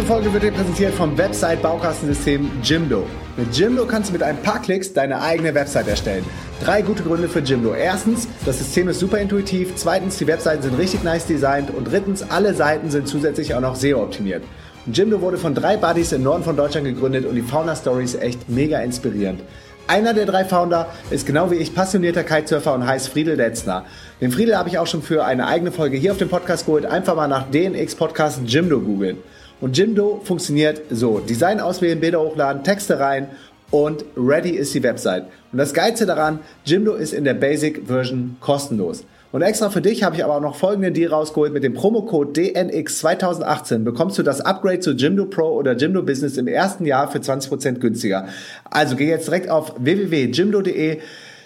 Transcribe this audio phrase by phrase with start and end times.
[0.00, 3.04] Diese Folge wird dir präsentiert vom Website-Baukastensystem Jimdo.
[3.36, 6.24] Mit Jimdo kannst du mit ein paar Klicks deine eigene Website erstellen.
[6.64, 7.74] Drei gute Gründe für Jimdo.
[7.74, 9.74] Erstens, das System ist super intuitiv.
[9.76, 11.68] Zweitens, die Webseiten sind richtig nice designt.
[11.68, 14.42] Und drittens, alle Seiten sind zusätzlich auch noch SEO-optimiert.
[14.90, 18.48] Jimdo wurde von drei Buddies im Norden von Deutschland gegründet und die Fauna-Story ist echt
[18.48, 19.42] mega inspirierend.
[19.86, 23.84] Einer der drei Founder ist genau wie ich passionierter Kitesurfer und heißt Friedel Detzner.
[24.22, 26.86] Den Friedel habe ich auch schon für eine eigene Folge hier auf dem Podcast geholt.
[26.86, 29.18] Einfach mal nach DNX Podcast Jimdo googeln.
[29.60, 31.18] Und Jimdo funktioniert so.
[31.18, 33.28] Design auswählen, Bilder hochladen, Texte rein
[33.70, 35.24] und ready ist die Website.
[35.52, 39.04] Und das Geilste daran, Jimdo ist in der Basic Version kostenlos.
[39.32, 41.52] Und extra für dich habe ich aber auch noch folgenden Deal rausgeholt.
[41.52, 46.48] Mit dem Promocode DNX2018 bekommst du das Upgrade zu Jimdo Pro oder Jimdo Business im
[46.48, 48.26] ersten Jahr für 20% günstiger.
[48.64, 50.98] Also geh jetzt direkt auf www.jimdo.de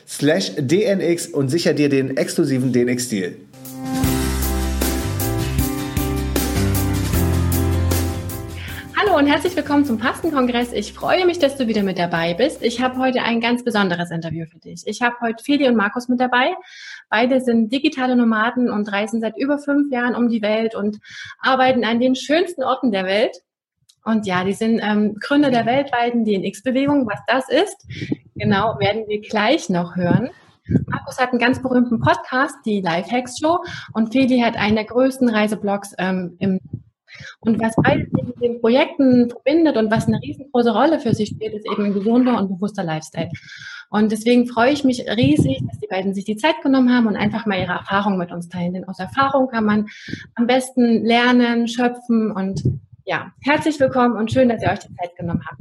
[0.09, 3.33] slash DNX und sicher dir den exklusiven DNX-Deal.
[9.17, 10.73] Und herzlich willkommen zum Pastenkongress.
[10.73, 12.63] Ich freue mich, dass du wieder mit dabei bist.
[12.63, 14.83] Ich habe heute ein ganz besonderes Interview für dich.
[14.87, 16.57] Ich habe heute Feli und Markus mit dabei.
[17.11, 20.99] Beide sind digitale Nomaden und reisen seit über fünf Jahren um die Welt und
[21.39, 23.37] arbeiten an den schönsten Orten der Welt.
[24.05, 27.07] Und ja, die sind ähm, Gründer der weltweiten DNX-Bewegung.
[27.07, 27.87] Was das ist,
[28.35, 30.31] genau, werden wir gleich noch hören.
[30.89, 33.59] Markus hat einen ganz berühmten Podcast, die Lifehacks Show,
[33.93, 36.59] und Feli hat einen der größten Reiseblogs ähm, im
[37.41, 41.55] und was beide mit den Projekten verbindet und was eine riesengroße Rolle für sie spielt,
[41.55, 43.31] ist eben ein gesunder und bewusster Lifestyle.
[43.91, 47.17] Und deswegen freue ich mich riesig, dass die beiden sich die Zeit genommen haben und
[47.17, 48.75] einfach mal ihre Erfahrungen mit uns teilen.
[48.75, 49.87] Denn aus Erfahrung kann man
[50.35, 52.63] am besten lernen, schöpfen und
[53.05, 55.61] ja, herzlich willkommen und schön, dass ihr euch die Zeit genommen habt.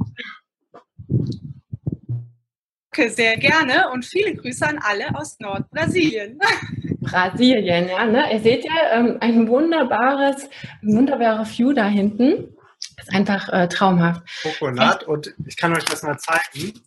[3.14, 6.38] Sehr gerne und viele Grüße an alle aus Nordbrasilien.
[7.04, 8.04] Brasilien, ja.
[8.06, 8.32] Ne?
[8.32, 10.48] Ihr seht ja ähm, ein wunderbares,
[10.82, 12.56] wunderbares View da hinten.
[12.96, 14.22] Das ist einfach äh, traumhaft.
[14.42, 16.80] Kokonat und ich kann euch das mal zeigen.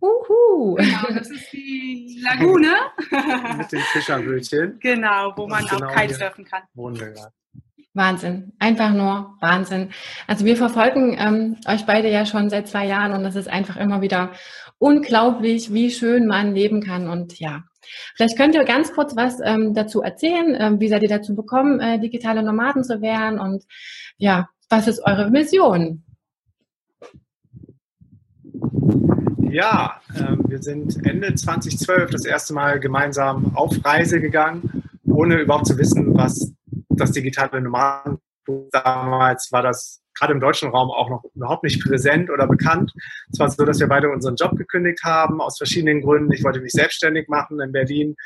[0.00, 0.74] Uhu.
[0.74, 2.74] Genau, das ist die Lagune.
[3.58, 4.78] Mit den Fischerbrötchen.
[4.80, 6.62] Genau, wo man genau auch kitesurfen kann.
[6.74, 7.32] Wunderbar.
[7.96, 9.90] Wahnsinn, einfach nur Wahnsinn.
[10.26, 13.76] Also wir verfolgen ähm, euch beide ja schon seit zwei Jahren und es ist einfach
[13.76, 14.32] immer wieder
[14.78, 17.08] unglaublich, wie schön man leben kann.
[17.08, 17.64] Und ja,
[18.14, 20.56] vielleicht könnt ihr ganz kurz was ähm, dazu erzählen.
[20.58, 23.38] Ähm, wie seid ihr dazu bekommen, äh, digitale Nomaden zu werden?
[23.38, 23.64] Und
[24.16, 26.02] ja, was ist eure Mission?
[29.50, 35.66] Ja, äh, wir sind Ende 2012 das erste Mal gemeinsam auf Reise gegangen, ohne überhaupt
[35.66, 36.52] zu wissen, was
[36.88, 38.18] das digitale Nomaden
[38.70, 42.92] damals war das gerade im deutschen Raum auch noch überhaupt nicht präsent oder bekannt.
[43.32, 46.32] Es war so, dass wir beide unseren Job gekündigt haben, aus verschiedenen Gründen.
[46.32, 48.16] Ich wollte mich selbstständig machen in Berlin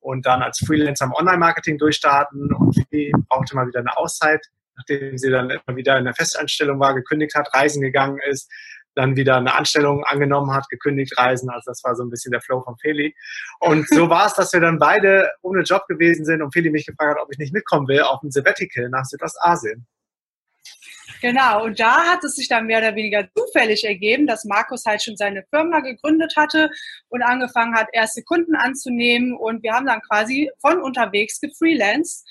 [0.00, 4.44] und dann als Freelancer im Online-Marketing durchstarten und sie brauchte mal wieder eine Auszeit,
[4.76, 8.50] nachdem sie dann immer wieder in der Festanstellung war, gekündigt hat, reisen gegangen ist,
[8.94, 11.50] dann wieder eine Anstellung angenommen hat, gekündigt, reisen.
[11.50, 13.14] Also das war so ein bisschen der Flow von Feli.
[13.60, 16.86] Und so war es, dass wir dann beide ohne Job gewesen sind und Feli mich
[16.86, 19.86] gefragt hat, ob ich nicht mitkommen will auf ein Sabbatical nach Südostasien.
[21.26, 25.02] Genau, und da hat es sich dann mehr oder weniger zufällig ergeben, dass Markus halt
[25.02, 26.70] schon seine Firma gegründet hatte
[27.08, 29.34] und angefangen hat, erste Kunden anzunehmen.
[29.34, 32.24] Und wir haben dann quasi von unterwegs gefreelanced.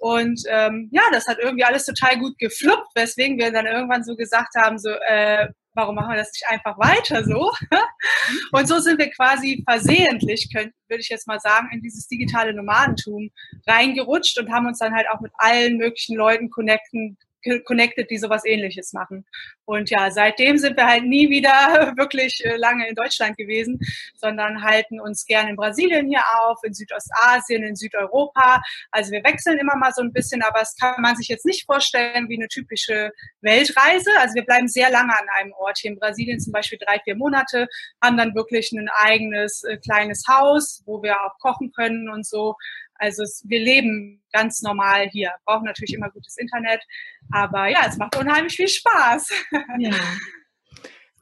[0.00, 4.16] Und ähm, ja, das hat irgendwie alles total gut gefluppt, weswegen wir dann irgendwann so
[4.16, 7.52] gesagt haben, so, äh, warum machen wir das nicht einfach weiter so?
[8.50, 13.30] Und so sind wir quasi versehentlich, würde ich jetzt mal sagen, in dieses digitale Nomadentum
[13.68, 17.16] reingerutscht und haben uns dann halt auch mit allen möglichen Leuten connecten
[17.64, 19.26] connected, die sowas ähnliches machen.
[19.64, 23.78] Und ja, seitdem sind wir halt nie wieder wirklich äh, lange in Deutschland gewesen,
[24.14, 28.60] sondern halten uns gerne in Brasilien hier auf, in Südostasien, in Südeuropa.
[28.90, 31.66] Also wir wechseln immer mal so ein bisschen, aber es kann man sich jetzt nicht
[31.66, 34.10] vorstellen wie eine typische Weltreise.
[34.18, 35.78] Also wir bleiben sehr lange an einem Ort.
[35.78, 37.68] Hier in Brasilien zum Beispiel drei, vier Monate,
[38.02, 42.56] haben dann wirklich ein eigenes äh, kleines Haus, wo wir auch kochen können und so.
[43.00, 46.82] Also es, wir leben ganz normal hier, brauchen natürlich immer gutes Internet,
[47.32, 49.30] aber ja, es macht unheimlich viel Spaß.
[49.78, 49.90] Ja.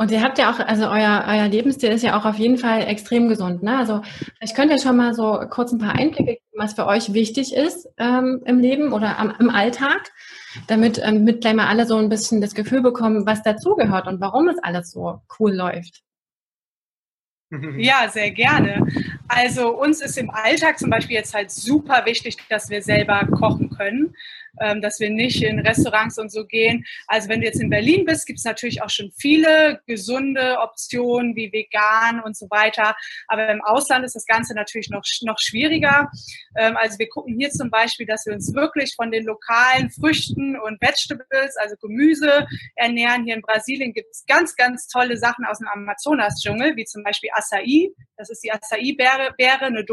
[0.01, 2.87] Und ihr habt ja auch, also euer, euer Lebensstil ist ja auch auf jeden Fall
[2.87, 3.65] extrem gesund.
[3.65, 3.77] Ne?
[3.77, 4.01] Also
[4.37, 7.53] vielleicht könnt ihr schon mal so kurz ein paar Einblicke geben, was für euch wichtig
[7.53, 10.13] ist ähm, im Leben oder am, im Alltag,
[10.69, 14.21] damit ähm, mit gleich mal alle so ein bisschen das Gefühl bekommen, was dazugehört und
[14.21, 16.05] warum es alles so cool läuft.
[17.79, 18.87] Ja, sehr gerne.
[19.29, 23.69] Also uns ist im Alltag zum Beispiel jetzt halt super wichtig, dass wir selber kochen
[23.71, 24.15] können.
[24.61, 26.85] Ähm, dass wir nicht in Restaurants und so gehen.
[27.07, 31.37] Also wenn du jetzt in Berlin bist, gibt es natürlich auch schon viele gesunde Optionen
[31.37, 32.97] wie vegan und so weiter.
[33.27, 36.11] Aber im Ausland ist das Ganze natürlich noch, noch schwieriger.
[36.57, 40.59] Ähm, also wir gucken hier zum Beispiel, dass wir uns wirklich von den lokalen Früchten
[40.59, 42.47] und Vegetables, also Gemüse
[42.77, 43.25] ernähren.
[43.25, 47.31] Hier in Brasilien gibt es ganz, ganz tolle Sachen aus dem Amazonas-Dschungel, wie zum Beispiel
[47.33, 47.91] Acai.
[48.17, 49.35] Das ist die Acai-Beere,
[49.67, 49.85] eine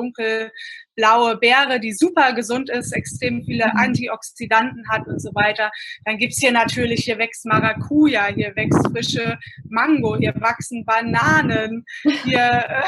[0.95, 3.77] dunkelblaue Beere, die super gesund ist, extrem viele mhm.
[3.77, 5.71] Antioxidanten hat und so weiter.
[6.05, 9.37] Dann gibt's hier natürlich, hier wächst Maracuja, hier wächst frische
[9.69, 11.85] Mango, hier wachsen Bananen.
[12.23, 12.83] Hier, äh,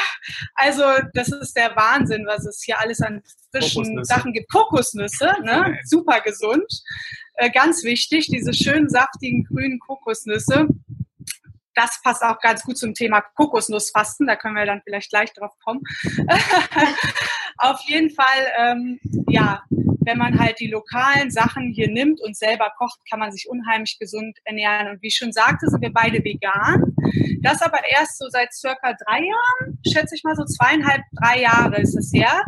[0.56, 0.84] also
[1.14, 3.22] das ist der Wahnsinn, was es hier alles an
[3.52, 4.04] frischen.
[4.04, 4.52] Sachen gibt.
[4.52, 5.78] Kokosnüsse, ne?
[5.86, 6.66] super gesund.
[7.36, 10.68] Äh, ganz wichtig, diese schönen saftigen grünen Kokosnüsse
[11.78, 14.26] das passt auch ganz gut zum Thema Kokosnussfasten.
[14.26, 15.82] Da können wir dann vielleicht gleich drauf kommen.
[17.60, 22.72] Auf jeden Fall, ähm, ja, wenn man halt die lokalen Sachen hier nimmt und selber
[22.78, 24.90] kocht, kann man sich unheimlich gesund ernähren.
[24.90, 26.96] Und wie ich schon sagte, sind wir beide vegan.
[27.42, 31.82] Das aber erst so seit circa drei Jahren, schätze ich mal so zweieinhalb, drei Jahre
[31.82, 32.42] ist es her,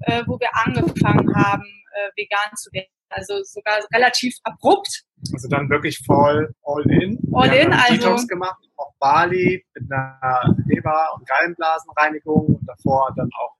[0.00, 1.64] äh, wo wir angefangen haben,
[1.94, 2.90] äh, vegan zu werden.
[3.10, 5.04] Also sogar relativ abrupt.
[5.32, 7.18] Also dann wirklich voll all in.
[7.32, 7.94] All wir in, also.
[7.94, 13.56] Detox gemacht auf Bali mit einer Leber- und Gallenblasenreinigung und davor dann auch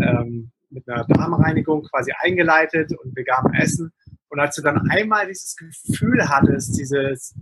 [0.00, 3.92] ähm, mit einer Darmreinigung quasi eingeleitet und veganem Essen.
[4.28, 7.34] Und als du dann einmal dieses Gefühl hattest, dieses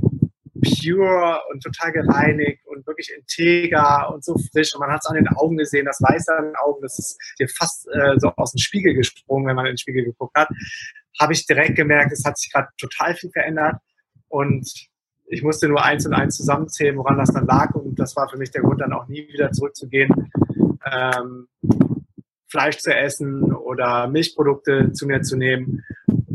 [0.61, 5.17] pure und total gereinigt und wirklich integer und so frisch und man hat es an
[5.17, 8.53] den Augen gesehen, das Weiße an den Augen, das ist dir fast äh, so aus
[8.53, 10.49] dem Spiegel gesprungen, wenn man in den Spiegel geguckt hat,
[11.19, 13.77] habe ich direkt gemerkt, es hat sich gerade total viel verändert
[14.29, 14.89] und
[15.31, 17.73] ich musste nur eins und eins zusammenzählen, woran das dann lag.
[17.75, 20.31] Und das war für mich der Grund, dann auch nie wieder zurückzugehen,
[20.93, 21.47] ähm,
[22.49, 25.85] Fleisch zu essen oder Milchprodukte zu mir zu nehmen.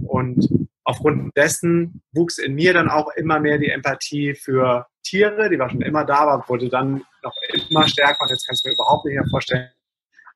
[0.08, 0.48] Und
[0.86, 5.50] aufgrund dessen wuchs in mir dann auch immer mehr die Empathie für Tiere.
[5.50, 7.36] Die war schon immer da, aber wurde dann noch
[7.70, 8.22] immer stärker.
[8.22, 9.70] Und jetzt kannst du mir überhaupt nicht mehr vorstellen,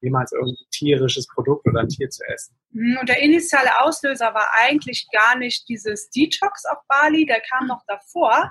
[0.01, 2.55] jemals irgendein tierisches Produkt oder ein Tier zu essen.
[2.73, 7.67] Hm, und der initiale Auslöser war eigentlich gar nicht dieses Detox auf Bali, der kam
[7.67, 8.49] noch davor,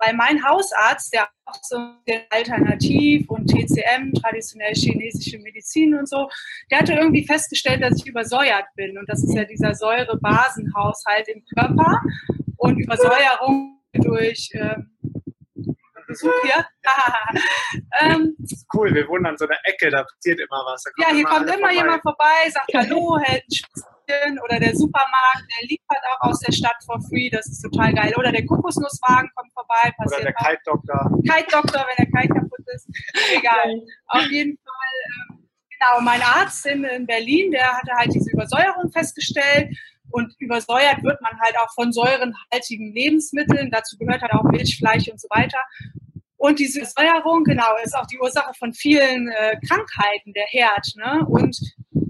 [0.00, 1.76] weil mein Hausarzt, der auch so
[2.30, 6.28] Alternativ und TCM, traditionell chinesische Medizin und so,
[6.70, 8.98] der hatte irgendwie festgestellt, dass ich übersäuert bin.
[8.98, 12.00] Und das ist ja dieser Säurebasenhaushalt im Körper.
[12.56, 14.90] Und Übersäuerung durch ähm,
[16.06, 16.66] Besuch hier.
[18.00, 18.36] ähm,
[18.74, 20.84] cool, wir wohnen an so einer Ecke, da passiert immer was.
[20.98, 21.74] ja, hier kommt immer vorbei.
[21.74, 23.89] jemand vorbei, sagt Hallo, hält ein Schwitzchen
[24.44, 28.12] oder der Supermarkt, der liefert auch aus der Stadt for free, das ist total geil.
[28.16, 31.10] Oder der Kokosnusswagen kommt vorbei, passiert Oder der Kite-Doktor.
[31.22, 32.88] Kite-Doktor, wenn der Kite kaputt ist.
[33.36, 33.80] Egal.
[34.06, 38.90] Auf jeden Fall, ähm, genau, mein Arzt in, in Berlin, der hatte halt diese Übersäuerung
[38.92, 39.76] festgestellt
[40.10, 43.70] und übersäuert wird man halt auch von säurenhaltigen Lebensmitteln.
[43.70, 45.58] Dazu gehört halt auch Milch, Fleisch und so weiter.
[46.36, 50.86] Und diese Säuerung, genau, ist auch die Ursache von vielen äh, Krankheiten, der Herd.
[50.96, 51.26] Ne?
[51.26, 51.54] Und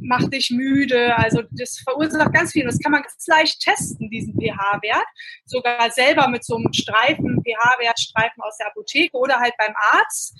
[0.02, 1.16] macht dich müde.
[1.16, 2.64] Also das verursacht ganz viel.
[2.64, 5.06] Das kann man ganz leicht testen, diesen pH-Wert.
[5.44, 10.36] Sogar selber mit so einem Streifen, pH-Wertstreifen aus der Apotheke oder halt beim Arzt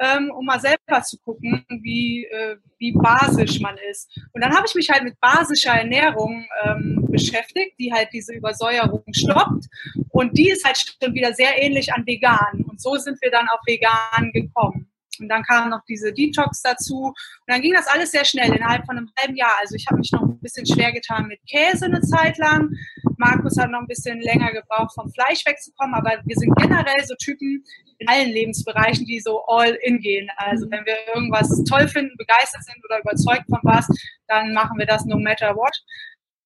[0.00, 4.10] ähm, um mal selber zu gucken, wie, äh, wie basisch man ist.
[4.32, 9.04] Und dann habe ich mich halt mit basischer Ernährung ähm, beschäftigt, die halt diese Übersäuerung
[9.12, 9.66] stoppt.
[10.08, 12.64] Und die ist halt schon wieder sehr ähnlich an vegan.
[12.66, 14.89] Und so sind wir dann auf vegan gekommen.
[15.20, 17.06] Und dann kam noch diese Detox dazu.
[17.06, 17.14] Und
[17.46, 19.52] dann ging das alles sehr schnell, innerhalb von einem halben Jahr.
[19.60, 22.70] Also ich habe mich noch ein bisschen schwer getan mit Käse eine Zeit lang.
[23.16, 25.94] Markus hat noch ein bisschen länger gebraucht, vom Fleisch wegzukommen.
[25.94, 27.62] Aber wir sind generell so Typen
[27.98, 30.28] in allen Lebensbereichen, die so all in gehen.
[30.36, 33.86] Also wenn wir irgendwas toll finden, begeistert sind oder überzeugt von was,
[34.26, 35.76] dann machen wir das no matter what.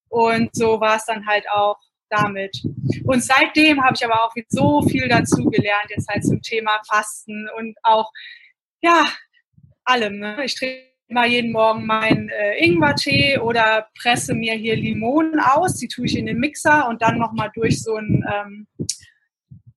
[0.09, 1.77] Und so war es dann halt auch
[2.09, 2.63] damit.
[3.05, 7.49] Und seitdem habe ich aber auch so viel dazu gelernt, jetzt halt zum Thema Fasten
[7.57, 8.11] und auch
[8.85, 9.07] ja,
[9.85, 10.19] allem.
[10.19, 10.45] Ne?
[10.45, 15.77] Ich trinke mal jeden Morgen meinen äh, Ingwertee oder presse mir hier Limonen aus.
[15.77, 18.67] Die tue ich in den Mixer und dann nochmal durch so ein ähm,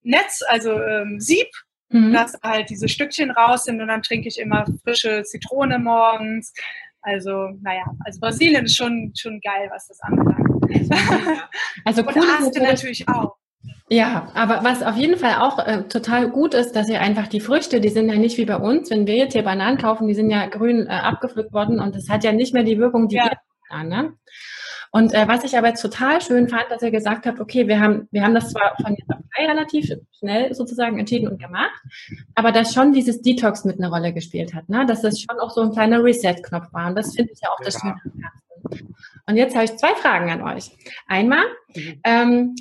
[0.03, 1.47] Netz, also ähm, Sieb,
[1.89, 2.13] mhm.
[2.13, 6.53] dass halt diese Stückchen raus sind und dann trinke ich immer frische Zitrone morgens.
[7.01, 10.47] Also, naja, also Brasilien ist schon, schon geil, was das anbelangt.
[11.85, 13.36] Also cool, und Aste natürlich auch.
[13.89, 17.39] Ja, aber was auf jeden Fall auch äh, total gut ist, dass ihr einfach die
[17.39, 20.13] Früchte, die sind ja nicht wie bei uns, wenn wir jetzt hier Bananen kaufen, die
[20.13, 23.15] sind ja grün äh, abgepflückt worden und das hat ja nicht mehr die Wirkung, die
[23.15, 23.25] ja.
[23.25, 23.37] wir
[23.69, 23.87] haben.
[23.87, 24.13] Ne?
[24.91, 27.79] Und äh, was ich aber jetzt total schön fand, dass ihr gesagt habt, okay, wir
[27.79, 31.81] haben, wir haben das zwar von jetzt auf drei relativ schnell sozusagen entschieden und gemacht,
[32.35, 34.85] aber dass schon dieses Detox mit einer Rolle gespielt hat, ne?
[34.85, 36.89] dass das schon auch so ein kleiner Reset-Knopf war.
[36.89, 37.65] Und das finde ich ja auch ja.
[37.65, 37.95] das Schöne
[39.27, 40.71] Und jetzt habe ich zwei Fragen an euch.
[41.07, 42.01] Einmal, mhm.
[42.03, 42.55] ähm,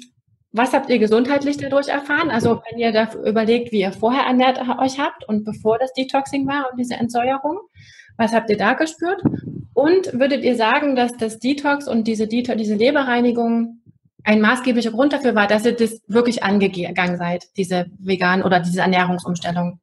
[0.57, 2.31] was habt ihr gesundheitlich dadurch erfahren?
[2.31, 6.47] Also wenn ihr da überlegt, wie ihr vorher ernährt euch habt und bevor das Detoxing
[6.47, 7.59] war und diese Entsäuerung,
[8.17, 9.23] was habt ihr da gespürt?
[9.75, 13.83] Und würdet ihr sagen, dass das Detox und diese, Detox, diese Leberreinigung
[14.25, 18.81] ein maßgeblicher Grund dafür war, dass ihr das wirklich angegangen seid, diese vegan oder diese
[18.81, 19.79] Ernährungsumstellung?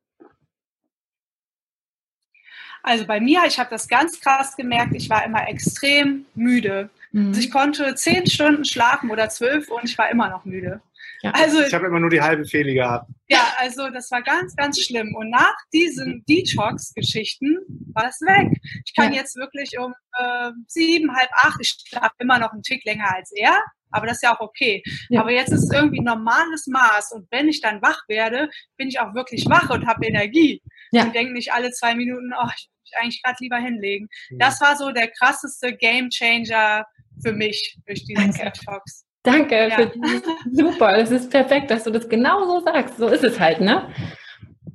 [2.81, 6.89] Also bei mir, ich habe das ganz krass gemerkt, ich war immer extrem müde.
[7.13, 7.27] Mhm.
[7.27, 10.81] Also ich konnte zehn Stunden schlafen oder zwölf und ich war immer noch müde.
[11.21, 11.31] Ja.
[11.31, 13.09] Also, ich habe immer nur die halbe Fehle gehabt.
[13.29, 15.15] Ja, also das war ganz, ganz schlimm.
[15.15, 17.57] Und nach diesen Detox-Geschichten
[17.93, 18.59] war es weg.
[18.85, 19.21] Ich kann ja.
[19.21, 23.31] jetzt wirklich um äh, sieben, halb acht, ich schlafe immer noch einen Tick länger als
[23.31, 23.57] er,
[23.91, 24.83] aber das ist ja auch okay.
[25.07, 25.21] Ja.
[25.21, 28.99] Aber jetzt ist es irgendwie normales Maß und wenn ich dann wach werde, bin ich
[28.99, 30.61] auch wirklich wach und habe Energie.
[30.91, 31.03] Ja.
[31.03, 34.09] Und denke nicht alle zwei Minuten, oh, ich eigentlich gerade lieber hinlegen.
[34.29, 34.37] Ja.
[34.39, 36.85] Das war so der krasseste Game Changer
[37.23, 39.05] für mich durch diesen Detox.
[39.23, 39.85] Danke, ja.
[39.85, 40.93] dieses, super.
[40.97, 42.97] Das ist perfekt, dass du das genau so sagst.
[42.97, 43.89] So ist es halt, ne?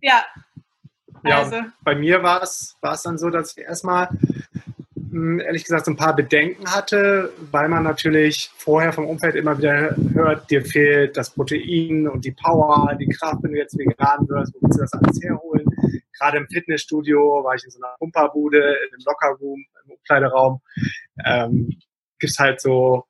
[0.00, 0.24] Ja.
[1.24, 1.56] Ja, also.
[1.82, 4.08] bei mir war es, war es dann so, dass ich erstmal
[5.10, 9.58] hm, ehrlich gesagt so ein paar Bedenken hatte, weil man natürlich vorher vom Umfeld immer
[9.58, 14.28] wieder hört, dir fehlt das Protein und die Power, die Kraft, wenn du jetzt vegan
[14.28, 15.66] wirst, wo willst du das alles herholen?
[16.18, 20.60] Gerade im Fitnessstudio war ich in so einer Pumperbude, in einem Lockerroom, im Umkleideraum.
[21.24, 21.78] Ähm,
[22.18, 23.04] gibt es halt so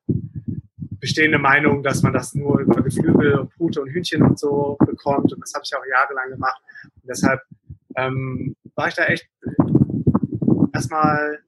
[0.99, 5.31] bestehende Meinung, dass man das nur über Geflügel und Pute und Hühnchen und so bekommt.
[5.33, 6.61] Und das habe ich auch jahrelang gemacht.
[6.83, 7.41] Und deshalb
[7.95, 9.29] ähm, war ich da echt
[10.73, 11.39] erstmal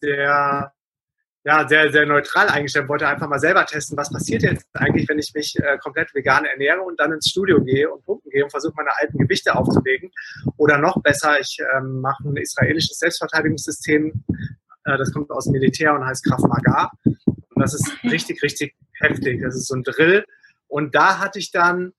[0.00, 0.72] sehr,
[1.44, 5.18] ja, sehr, sehr neutral eingestellt, wollte einfach mal selber testen, was passiert jetzt eigentlich, wenn
[5.18, 8.50] ich mich äh, komplett vegan ernähre und dann ins Studio gehe und pumpen gehe und
[8.50, 10.10] versuche, meine alten Gewichte aufzulegen.
[10.56, 14.24] Oder noch besser, ich ähm, mache ein israelisches Selbstverteidigungssystem,
[14.96, 16.90] das kommt aus dem Militär und heißt Krav Maga.
[17.04, 19.42] Und das ist richtig, richtig heftig.
[19.42, 20.24] Das ist so ein Drill.
[20.68, 21.92] Und da hatte ich dann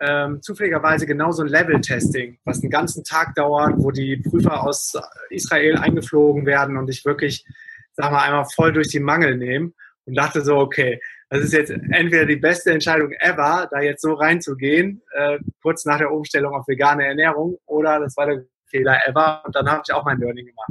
[0.00, 4.94] ähm, zufälligerweise genau so ein Level-Testing, was einen ganzen Tag dauert, wo die Prüfer aus
[5.30, 7.46] Israel eingeflogen werden und ich wirklich,
[7.94, 9.72] sag mal, einmal voll durch die Mangel nehme
[10.04, 11.00] und dachte so, okay,
[11.30, 15.98] das ist jetzt entweder die beste Entscheidung ever, da jetzt so reinzugehen, äh, kurz nach
[15.98, 19.92] der Umstellung auf vegane Ernährung, oder das war der Fehler ever und dann habe ich
[19.92, 20.70] auch mein Learning gemacht.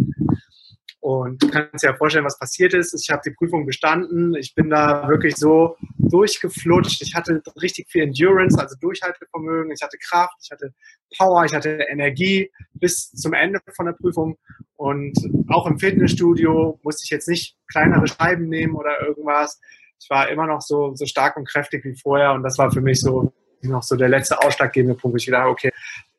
[1.05, 2.99] Und du kannst dir ja vorstellen, was passiert ist.
[2.99, 4.33] Ich habe die Prüfung bestanden.
[4.33, 6.99] Ich bin da wirklich so durchgeflutscht.
[7.03, 9.71] Ich hatte richtig viel Endurance, also Durchhaltevermögen.
[9.71, 10.73] Ich hatte Kraft, ich hatte
[11.15, 14.39] Power, ich hatte Energie bis zum Ende von der Prüfung.
[14.77, 15.15] Und
[15.47, 19.61] auch im Fitnessstudio musste ich jetzt nicht kleinere Scheiben nehmen oder irgendwas.
[20.01, 22.31] Ich war immer noch so, so stark und kräftig wie vorher.
[22.31, 23.31] Und das war für mich so
[23.61, 25.21] noch so der letzte ausschlaggebende Punkt.
[25.21, 25.71] Ich dachte, okay,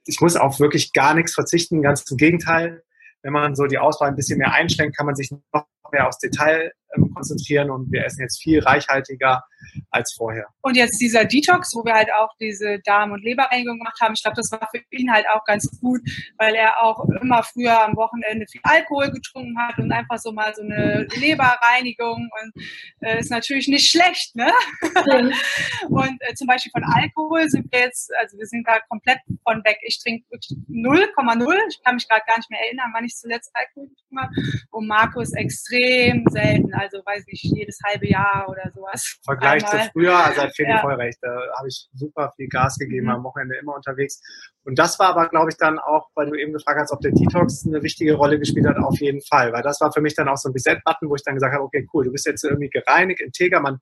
[0.04, 1.82] ich muss auf wirklich gar nichts verzichten.
[1.82, 2.84] Ganz im Gegenteil
[3.26, 6.18] wenn man so die Auswahl ein bisschen mehr einschränkt, kann man sich noch mehr aufs
[6.18, 6.70] Detail
[7.14, 9.42] konzentrieren und wir essen jetzt viel reichhaltiger
[9.90, 10.46] als vorher.
[10.62, 14.22] Und jetzt dieser Detox, wo wir halt auch diese Darm- und Leberreinigung gemacht haben, ich
[14.22, 16.00] glaube, das war für ihn halt auch ganz gut,
[16.38, 20.54] weil er auch immer früher am Wochenende viel Alkohol getrunken hat und einfach so mal
[20.54, 22.62] so eine Leberreinigung und
[23.00, 24.50] äh, ist natürlich nicht schlecht, ne?
[24.82, 25.32] Mhm.
[25.88, 29.64] und äh, zum Beispiel von Alkohol sind wir jetzt, also wir sind da komplett von
[29.64, 29.78] weg.
[29.82, 31.56] Ich trinke 0,0.
[31.68, 34.32] Ich kann mich gerade gar nicht mehr erinnern, wann ich zuletzt Alkohol getrunken habe.
[34.70, 39.18] Und Markus extrem selten, also weiß ich, jedes halbe Jahr oder sowas.
[39.24, 40.80] Vergleich zu früher, also hat Feli ja.
[40.80, 41.18] voll recht.
[41.20, 43.12] Da habe ich super viel Gas gegeben, mhm.
[43.12, 44.20] am Wochenende immer unterwegs.
[44.64, 47.12] Und das war aber, glaube ich, dann auch, weil du eben gefragt hast, ob der
[47.12, 49.52] Detox eine wichtige Rolle gespielt hat, auf jeden Fall.
[49.52, 51.64] Weil das war für mich dann auch so ein Reset-Button, wo ich dann gesagt habe,
[51.64, 53.80] okay, cool, du bist jetzt irgendwie gereinigt, integer, man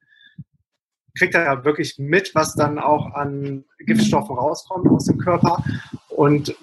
[1.17, 5.63] kriegt da wirklich mit, was dann auch an Giftstoffen rauskommt aus dem Körper.
[6.09, 6.55] Und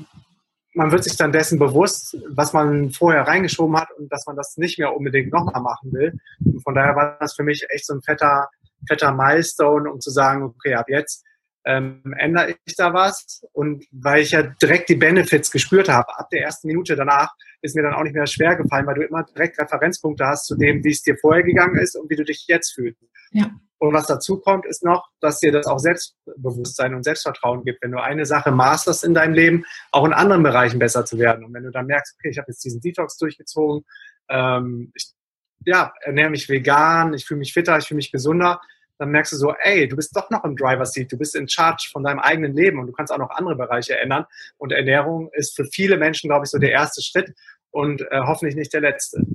[0.73, 4.57] man wird sich dann dessen bewusst, was man vorher reingeschoben hat und dass man das
[4.57, 6.17] nicht mehr unbedingt nochmal machen will.
[6.45, 8.49] Und von daher war das für mich echt so ein fetter,
[8.87, 11.25] fetter Milestone, um zu sagen, okay, ab jetzt
[11.65, 13.43] ähm, ändere ich da was.
[13.51, 17.75] Und weil ich ja direkt die Benefits gespürt habe, ab der ersten Minute danach, ist
[17.75, 20.83] mir dann auch nicht mehr schwer gefallen, weil du immer direkt Referenzpunkte hast zu dem,
[20.83, 22.99] wie es dir vorher gegangen ist und wie du dich jetzt fühlst.
[23.31, 23.51] Ja.
[23.81, 27.89] Und was dazu kommt, ist noch, dass dir das auch Selbstbewusstsein und Selbstvertrauen gibt, wenn
[27.89, 31.43] du eine Sache masterst in deinem Leben, auch in anderen Bereichen besser zu werden.
[31.43, 33.83] Und wenn du dann merkst, okay, ich habe jetzt diesen Detox durchgezogen,
[34.29, 35.13] ähm, ich
[35.65, 38.61] ja, ernähre mich vegan, ich fühle mich fitter, ich fühle mich gesunder,
[38.99, 41.47] dann merkst du so, ey, du bist doch noch im Driver Seat, du bist in
[41.47, 44.25] Charge von deinem eigenen Leben und du kannst auch noch andere Bereiche ändern.
[44.59, 47.33] Und Ernährung ist für viele Menschen, glaube ich, so der erste Schritt
[47.71, 49.25] und äh, hoffentlich nicht der letzte.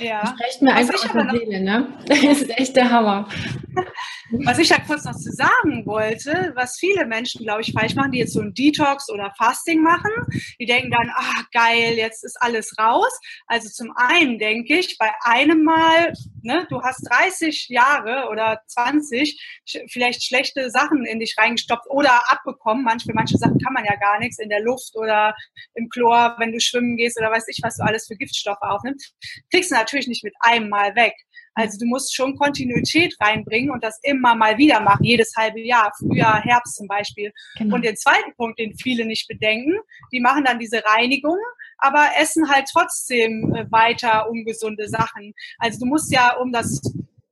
[0.00, 0.20] Ja.
[0.22, 1.98] Das spricht mir einfach aus der Seele, ne?
[2.06, 3.28] Das ist echt der Hammer.
[4.44, 8.12] Was ich da kurz noch zu sagen wollte, was viele Menschen, glaube ich, falsch machen,
[8.12, 10.12] die jetzt so ein Detox oder Fasting machen,
[10.60, 13.10] die denken dann, ah, geil, jetzt ist alles raus.
[13.46, 19.60] Also zum einen denke ich, bei einem Mal, ne, du hast 30 Jahre oder 20
[19.88, 22.84] vielleicht schlechte Sachen in dich reingestopft oder abbekommen.
[22.84, 25.34] Manch, für manche Sachen kann man ja gar nichts in der Luft oder
[25.74, 29.14] im Chlor, wenn du schwimmen gehst oder weiß ich, was du alles für Giftstoffe aufnimmst.
[29.50, 31.14] Kriegst du natürlich nicht mit einem Mal weg.
[31.54, 35.92] Also du musst schon Kontinuität reinbringen und das immer mal wieder machen, jedes halbe Jahr,
[35.98, 37.32] Frühjahr, Herbst zum Beispiel.
[37.58, 37.74] Genau.
[37.74, 39.76] Und den zweiten Punkt, den viele nicht bedenken,
[40.12, 41.38] die machen dann diese Reinigung,
[41.80, 45.34] aber essen halt trotzdem äh, weiter ungesunde Sachen.
[45.58, 46.80] Also du musst ja, um das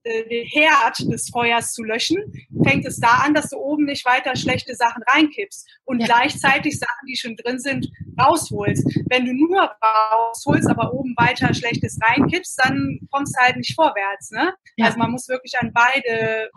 [0.08, 2.18] äh, den Herd des Feuers zu löschen,
[2.64, 6.06] fängt es da an, dass du oben nicht weiter schlechte Sachen reinkippst und ja.
[6.06, 7.88] gleichzeitig Sachen, die schon drin sind,
[8.18, 8.84] rausholst.
[9.10, 14.30] Wenn du nur rausholst, aber oben weiter Schlechtes reinkippst, dann kommst du halt nicht vorwärts.
[14.30, 14.54] Ne?
[14.76, 14.86] Ja.
[14.86, 16.50] Also man muss wirklich an beide,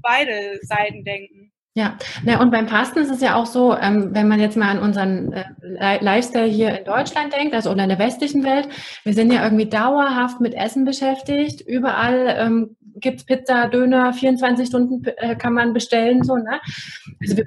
[0.00, 1.52] beide Seiten denken.
[1.76, 4.70] Ja, na, und beim Fasten ist es ja auch so, ähm, wenn man jetzt mal
[4.70, 8.70] an unseren äh, Lifestyle hier in Deutschland denkt, also oder in der westlichen Welt,
[9.04, 11.60] wir sind ja irgendwie dauerhaft mit Essen beschäftigt.
[11.60, 16.60] Überall ähm, gibt's Pizza, Döner, 24 Stunden äh, kann man bestellen, so, ne?
[17.20, 17.44] Also wir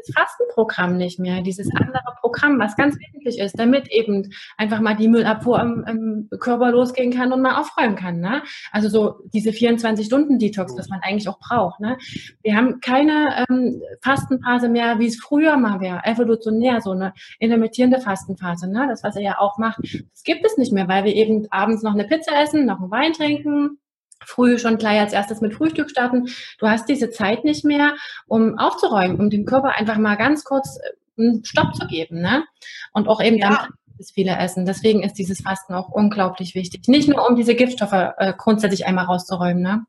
[0.00, 4.94] dieses Fastenprogramm nicht mehr, dieses andere Programm, was ganz wesentlich ist, damit eben einfach mal
[4.94, 8.20] die Müllabfuhr im, im Körper losgehen kann und mal aufräumen kann.
[8.20, 8.42] Ne?
[8.72, 11.80] Also so diese 24-Stunden-Detox, was man eigentlich auch braucht.
[11.80, 11.98] Ne?
[12.42, 18.00] Wir haben keine ähm, Fastenphase mehr, wie es früher mal wäre, evolutionär, so eine intermittierende
[18.00, 18.70] Fastenphase.
[18.70, 18.86] Ne?
[18.88, 21.82] Das, was er ja auch macht, das gibt es nicht mehr, weil wir eben abends
[21.82, 23.79] noch eine Pizza essen, noch einen Wein trinken,
[24.24, 26.28] früh schon gleich als erstes mit Frühstück starten.
[26.58, 27.94] Du hast diese Zeit nicht mehr,
[28.26, 32.20] um aufzuräumen, um dem Körper einfach mal ganz kurz äh, einen Stopp zu geben.
[32.20, 32.44] Ne?
[32.92, 33.48] Und auch eben ja.
[33.48, 33.58] dann
[33.98, 34.64] das viele essen.
[34.64, 36.88] Deswegen ist dieses Fasten auch unglaublich wichtig.
[36.88, 39.62] Nicht nur, um diese Giftstoffe äh, grundsätzlich einmal rauszuräumen.
[39.62, 39.84] Ne?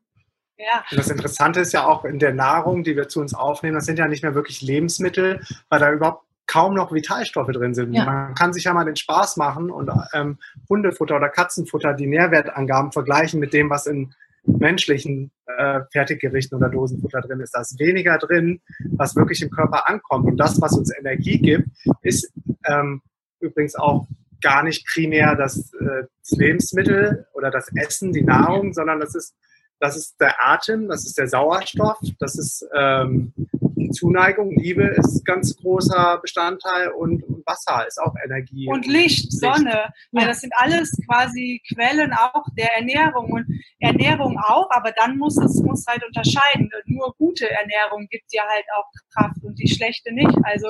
[0.58, 0.84] Ja.
[0.90, 3.86] Und das Interessante ist ja auch in der Nahrung, die wir zu uns aufnehmen, das
[3.86, 7.92] sind ja nicht mehr wirklich Lebensmittel, weil da überhaupt kaum noch Vitalstoffe drin sind.
[7.92, 8.04] Ja.
[8.04, 12.92] Man kann sich ja mal den Spaß machen und ähm, Hundefutter oder Katzenfutter die Nährwertangaben
[12.92, 17.54] vergleichen mit dem, was in menschlichen äh, Fertiggerichten oder Dosenfutter drin ist.
[17.54, 20.26] Da ist weniger drin, was wirklich im Körper ankommt.
[20.26, 21.68] Und das, was uns Energie gibt,
[22.02, 22.32] ist
[22.66, 23.02] ähm,
[23.40, 24.06] übrigens auch
[24.42, 29.36] gar nicht primär das, äh, das Lebensmittel oder das Essen, die Nahrung, sondern das ist,
[29.82, 33.32] das ist der Atem, das ist der Sauerstoff, das ist ähm,
[33.90, 38.68] Zuneigung, Liebe ist ganz großer Bestandteil und, und Wasser ist auch Energie.
[38.68, 39.32] Und Licht, Licht.
[39.32, 43.46] Sonne, weil das sind alles quasi Quellen auch der Ernährung und
[43.80, 46.70] Ernährung auch, aber dann muss es muss halt unterscheiden.
[46.86, 50.38] Nur gute Ernährung gibt dir halt auch Kraft und die schlechte nicht.
[50.44, 50.68] Also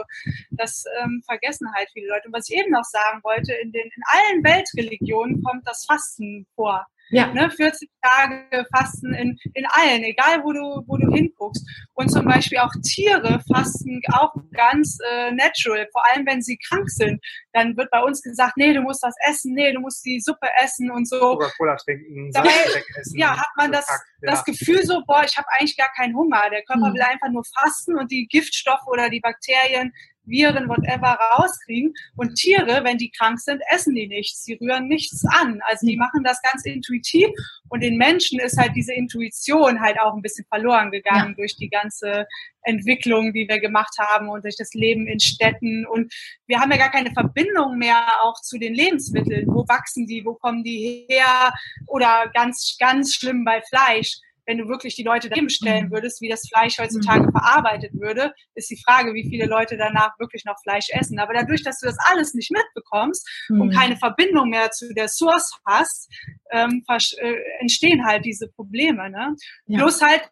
[0.53, 2.29] das ähm, vergessen halt viele Leute.
[2.29, 6.47] Und was ich eben noch sagen wollte, in den in allen Weltreligionen kommt das Fasten
[6.55, 6.87] vor.
[7.13, 7.27] Ja.
[7.33, 11.63] Ne, 40 Tage Fasten in, in allen, egal wo du, wo du hinguckst.
[11.93, 16.89] Und zum Beispiel auch Tiere fasten auch ganz äh, natural, vor allem wenn sie krank
[16.89, 17.23] sind.
[17.53, 20.49] Dann wird bei uns gesagt, nee, du musst das essen, nee, du musst die Suppe
[20.63, 21.19] essen und so.
[21.19, 22.49] Coca-Cola trinken, Dabei,
[23.01, 23.19] essen.
[23.19, 23.87] Ja, hat man das,
[24.23, 26.49] das Gefühl so, boah, ich habe eigentlich gar keinen Hunger.
[26.51, 26.95] Der Körper mhm.
[26.95, 29.93] will einfach nur fasten und die Giftstoffe oder die Bakterien
[30.25, 31.95] Viren, whatever rauskriegen.
[32.17, 34.45] Und Tiere, wenn die krank sind, essen die nichts.
[34.45, 35.61] Sie rühren nichts an.
[35.67, 37.29] Also die machen das ganz intuitiv.
[37.69, 41.35] Und den Menschen ist halt diese Intuition halt auch ein bisschen verloren gegangen ja.
[41.35, 42.27] durch die ganze
[42.63, 45.87] Entwicklung, die wir gemacht haben und durch das Leben in Städten.
[45.87, 46.13] Und
[46.47, 49.47] wir haben ja gar keine Verbindung mehr auch zu den Lebensmitteln.
[49.49, 50.25] Wo wachsen die?
[50.25, 51.53] Wo kommen die her?
[51.87, 55.93] Oder ganz, ganz schlimm bei Fleisch wenn du wirklich die Leute daneben stellen mhm.
[55.93, 57.33] würdest, wie das Fleisch heutzutage mhm.
[57.33, 61.19] verarbeitet würde, ist die Frage, wie viele Leute danach wirklich noch Fleisch essen.
[61.19, 63.61] Aber dadurch, dass du das alles nicht mitbekommst mhm.
[63.61, 66.09] und keine Verbindung mehr zu der Source hast,
[66.51, 69.11] ähm, äh, entstehen halt diese Probleme.
[69.11, 69.35] Ne?
[69.67, 69.79] Ja.
[69.79, 70.23] Plus halt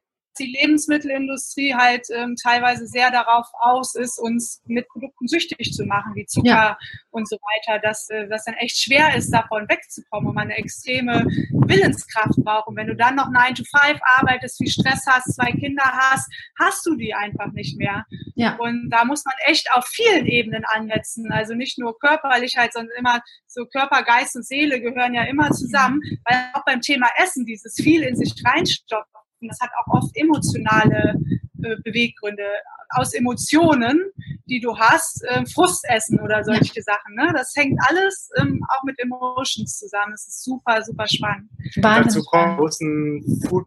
[0.41, 6.15] die Lebensmittelindustrie halt ähm, teilweise sehr darauf aus ist, uns mit Produkten süchtig zu machen,
[6.15, 6.79] wie Zucker ja.
[7.11, 10.57] und so weiter, dass äh, das dann echt schwer ist, davon wegzukommen und man eine
[10.57, 12.69] extreme Willenskraft braucht.
[12.69, 16.29] Und wenn du dann noch 9 to 5 arbeitest, viel Stress hast, zwei Kinder hast,
[16.59, 18.05] hast du die einfach nicht mehr.
[18.35, 18.57] Ja.
[18.57, 21.31] Und da muss man echt auf vielen Ebenen ansetzen.
[21.31, 26.01] Also nicht nur Körperlichkeit, sondern immer so Körper, Geist und Seele gehören ja immer zusammen,
[26.25, 30.17] weil auch beim Thema Essen dieses viel in sich reinstopfen und das hat auch oft
[30.17, 31.15] emotionale
[31.63, 32.45] äh, Beweggründe.
[32.93, 34.11] Aus Emotionen,
[34.47, 36.83] die du hast, äh, Frustessen oder solche ja.
[36.83, 37.15] Sachen.
[37.15, 37.33] Ne?
[37.37, 40.11] Das hängt alles ähm, auch mit Emotions zusammen.
[40.11, 41.49] Das ist super, super spannend.
[41.71, 42.07] spannend.
[42.07, 43.67] Dazu kommen großen Food-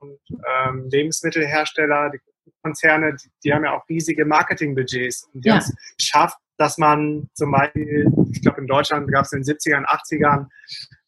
[0.00, 0.18] und
[0.64, 2.18] ähm, Lebensmittelhersteller, die
[2.62, 5.28] Konzerne, die, die, haben ja auch riesige Marketingbudgets.
[5.32, 5.54] Und die ja.
[5.54, 9.56] haben es geschafft, dass man zum Beispiel, ich glaube in Deutschland gab es in den
[9.56, 10.46] 70ern, 80ern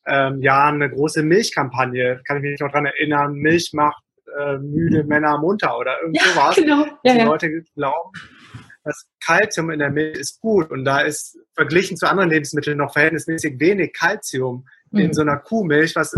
[0.07, 3.35] ähm, Jahren eine große Milchkampagne, kann ich mich noch dran erinnern.
[3.35, 4.03] Milch macht
[4.38, 6.57] äh, müde Männer munter oder irgend ja, sowas.
[6.57, 6.87] Genau.
[7.03, 7.25] Ja, die ja.
[7.25, 8.11] Leute glauben,
[8.85, 12.93] das Kalzium in der Milch ist gut und da ist verglichen zu anderen Lebensmitteln noch
[12.93, 15.01] verhältnismäßig wenig Kalzium mhm.
[15.01, 16.15] in so einer Kuhmilch, was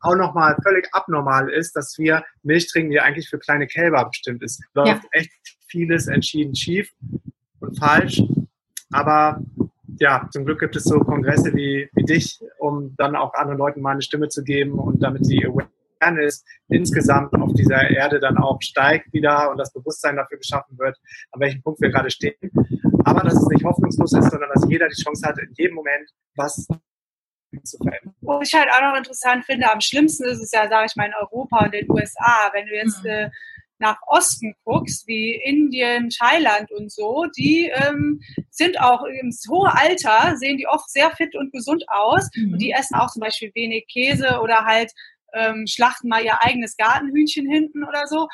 [0.00, 4.42] auch nochmal völlig abnormal ist, dass wir Milch trinken, die eigentlich für kleine Kälber bestimmt
[4.42, 4.62] ist.
[4.74, 5.08] Läuft ja.
[5.12, 5.32] echt
[5.66, 6.90] vieles entschieden schief
[7.60, 8.22] und falsch.
[8.92, 9.40] Aber
[9.98, 13.80] ja, zum Glück gibt es so Kongresse wie, wie dich, um dann auch anderen Leuten
[13.80, 18.58] mal eine Stimme zu geben und damit die Awareness insgesamt auf dieser Erde dann auch
[18.60, 20.96] steigt wieder und das Bewusstsein dafür geschaffen wird,
[21.32, 22.34] an welchem Punkt wir gerade stehen.
[23.04, 26.10] Aber dass es nicht hoffnungslos ist, sondern dass jeder die Chance hat, in jedem Moment
[26.36, 26.66] was
[27.62, 28.14] zu verändern.
[28.22, 31.06] Was ich halt auch noch interessant finde, am schlimmsten ist es ja, sage ich mal,
[31.06, 32.50] in Europa und den USA.
[32.52, 33.10] Wenn du jetzt mhm.
[33.10, 33.30] äh,
[33.84, 38.20] nach Osten guckst, wie Indien, Thailand und so, die ähm,
[38.50, 42.30] sind auch im hohen Alter, sehen die oft sehr fit und gesund aus.
[42.34, 42.54] Mhm.
[42.54, 44.90] Und die essen auch zum Beispiel wenig Käse oder halt
[45.34, 48.28] ähm, schlachten mal ihr eigenes Gartenhühnchen hinten oder so.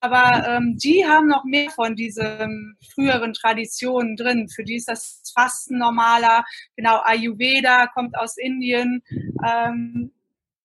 [0.00, 4.48] Aber ähm, die haben noch mehr von diesen früheren Traditionen drin.
[4.48, 6.44] Für die ist das Fasten normaler.
[6.76, 9.02] Genau, Ayurveda kommt aus Indien.
[9.44, 10.12] Ähm,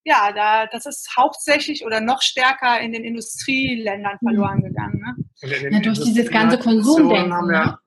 [0.04, 4.28] ja, da, das ist hauptsächlich oder noch stärker in den Industrieländern mhm.
[4.28, 5.00] verloren gegangen.
[5.00, 5.70] Ne?
[5.72, 7.48] Ja, durch dieses ganze Konsumdenken.
[7.48, 7.78] Ne?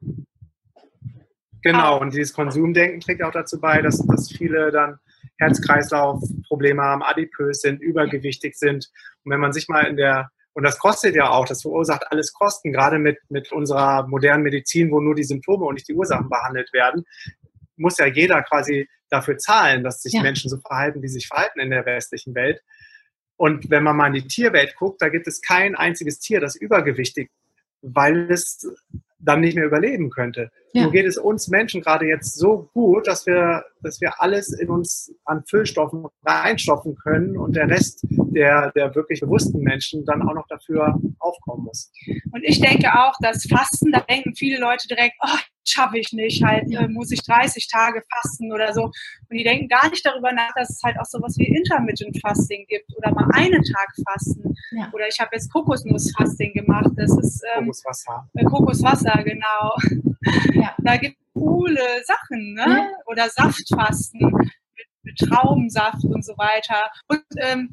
[1.63, 4.99] Genau, und dieses Konsumdenken trägt auch dazu bei, dass, dass viele dann
[5.39, 8.91] Herz-Kreislauf-Probleme haben, adipös sind, übergewichtig sind.
[9.25, 12.33] Und wenn man sich mal in der, und das kostet ja auch, das verursacht alles
[12.33, 16.29] Kosten, gerade mit, mit unserer modernen Medizin, wo nur die Symptome und nicht die Ursachen
[16.29, 17.05] behandelt werden,
[17.77, 20.23] muss ja jeder quasi dafür zahlen, dass sich ja.
[20.23, 22.63] Menschen so verhalten, wie sie sich verhalten in der westlichen Welt.
[23.37, 26.55] Und wenn man mal in die Tierwelt guckt, da gibt es kein einziges Tier, das
[26.55, 27.31] übergewichtig,
[27.83, 28.67] weil es
[29.25, 30.51] dann nicht mehr überleben könnte.
[30.73, 30.83] Ja.
[30.83, 34.69] Nur geht es uns Menschen gerade jetzt so gut, dass wir, dass wir alles in
[34.69, 40.35] uns an Füllstoffen reinstoffen können und der Rest der, der wirklich bewussten Menschen dann auch
[40.35, 41.93] noch dafür aufkommen muss.
[42.33, 46.43] Und ich denke auch, dass Fasten, da denken viele Leute direkt, oh, schaffe ich nicht,
[46.45, 48.85] halt äh, muss ich 30 Tage fasten oder so.
[48.85, 52.67] Und die denken gar nicht darüber nach, dass es halt auch sowas wie Intermittent Fasting
[52.69, 54.55] gibt oder mal einen Tag fasten.
[54.73, 54.91] Ja.
[54.93, 56.91] Oder ich habe jetzt Kokosnuss-Fasting gemacht.
[56.97, 58.29] Das ist ähm, Kokoswasser.
[58.35, 59.77] Äh, Kokoswasser, genau.
[60.55, 60.75] Ja.
[60.79, 62.65] Da gibt es coole Sachen, ne?
[62.67, 62.91] Ja.
[63.07, 66.91] Oder Saftfasten mit, mit Traubensaft und so weiter.
[67.09, 67.71] Und ähm,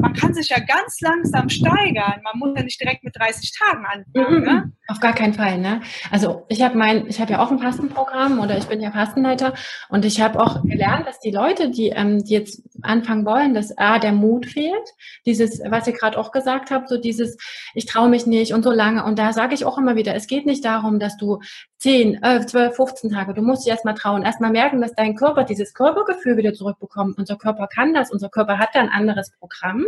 [0.00, 2.20] man kann sich ja ganz langsam steigern.
[2.22, 4.40] Man muss ja nicht direkt mit 30 Tagen anfangen.
[4.40, 4.72] Mhm, ne?
[4.88, 5.58] Auf gar keinen Fall.
[5.58, 5.80] Ne?
[6.10, 9.54] Also ich habe mein, ich habe ja auch ein Fastenprogramm oder ich bin ja Fastenleiter
[9.88, 13.76] und ich habe auch gelernt, dass die Leute, die, ähm, die jetzt anfangen wollen, dass
[13.78, 14.88] A, der Mut fehlt,
[15.26, 17.38] dieses, was ihr gerade auch gesagt habt, so dieses,
[17.74, 19.04] ich traue mich nicht und so lange.
[19.04, 21.40] Und da sage ich auch immer wieder, es geht nicht darum, dass du
[21.78, 25.44] 10, 11, 12, 15 Tage, du musst dich erstmal trauen, erstmal merken, dass dein Körper
[25.44, 27.18] dieses Körpergefühl wieder zurückbekommt.
[27.18, 29.83] Unser Körper kann das, unser Körper hat da ein anderes Programm,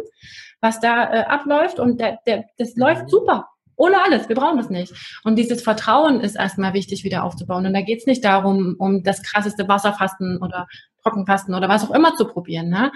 [0.60, 3.48] was da äh, abläuft und der, der, das läuft super.
[3.76, 4.94] Ohne alles, wir brauchen das nicht.
[5.22, 7.66] Und dieses Vertrauen ist erstmal wichtig wieder aufzubauen.
[7.66, 10.66] Und da geht es nicht darum, um das krasseste Wasserfasten oder
[11.02, 12.70] Trockenfasten oder was auch immer zu probieren.
[12.70, 12.90] Ne?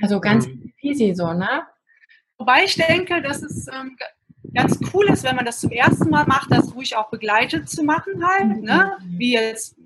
[0.00, 0.72] Also ganz mhm.
[0.82, 1.62] easy so, ne?
[2.36, 3.96] Wobei ich denke, dass es ähm,
[4.52, 7.82] ganz cool ist, wenn man das zum ersten Mal macht, das ruhig auch begleitet zu
[7.82, 8.98] machen halt, ne?
[9.00, 9.18] Mhm.
[9.18, 9.76] Wie jetzt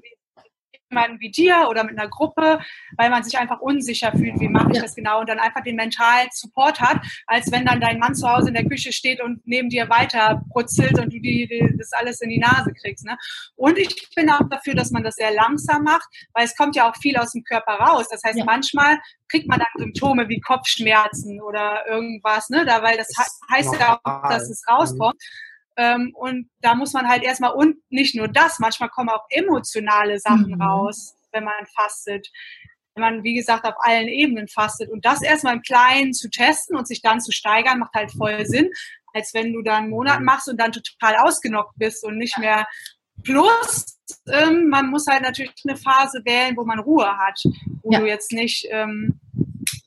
[0.97, 2.61] jemanden wie dir oder mit einer Gruppe,
[2.97, 4.83] weil man sich einfach unsicher fühlt, wie mache ich ja.
[4.83, 8.29] das genau und dann einfach den mentalen Support hat, als wenn dann dein Mann zu
[8.29, 11.93] Hause in der Küche steht und neben dir weiter brutzelt und du die, die, das
[11.93, 13.05] alles in die Nase kriegst.
[13.05, 13.17] Ne?
[13.57, 16.91] Und ich bin auch dafür, dass man das sehr langsam macht, weil es kommt ja
[16.91, 18.07] auch viel aus dem Körper raus.
[18.11, 18.45] Das heißt, ja.
[18.45, 22.65] manchmal kriegt man dann Symptome wie Kopfschmerzen oder irgendwas, ne?
[22.65, 25.15] Da, weil das, das heißt ja auch, dass es rauskommt.
[25.15, 25.46] Mhm.
[25.77, 30.19] Ähm, und da muss man halt erstmal, und nicht nur das, manchmal kommen auch emotionale
[30.19, 30.63] Sachen mhm.
[30.63, 32.29] raus, wenn man fastet.
[32.95, 34.89] Wenn man, wie gesagt, auf allen Ebenen fastet.
[34.89, 38.47] Und das erstmal im Kleinen zu testen und sich dann zu steigern, macht halt voll
[38.47, 38.71] Sinn,
[39.13, 42.67] als wenn du dann einen Monat machst und dann total ausgenockt bist und nicht mehr.
[43.23, 47.43] Plus, ähm, man muss halt natürlich eine Phase wählen, wo man Ruhe hat,
[47.83, 48.01] wo ja.
[48.01, 49.21] du jetzt nicht, ähm,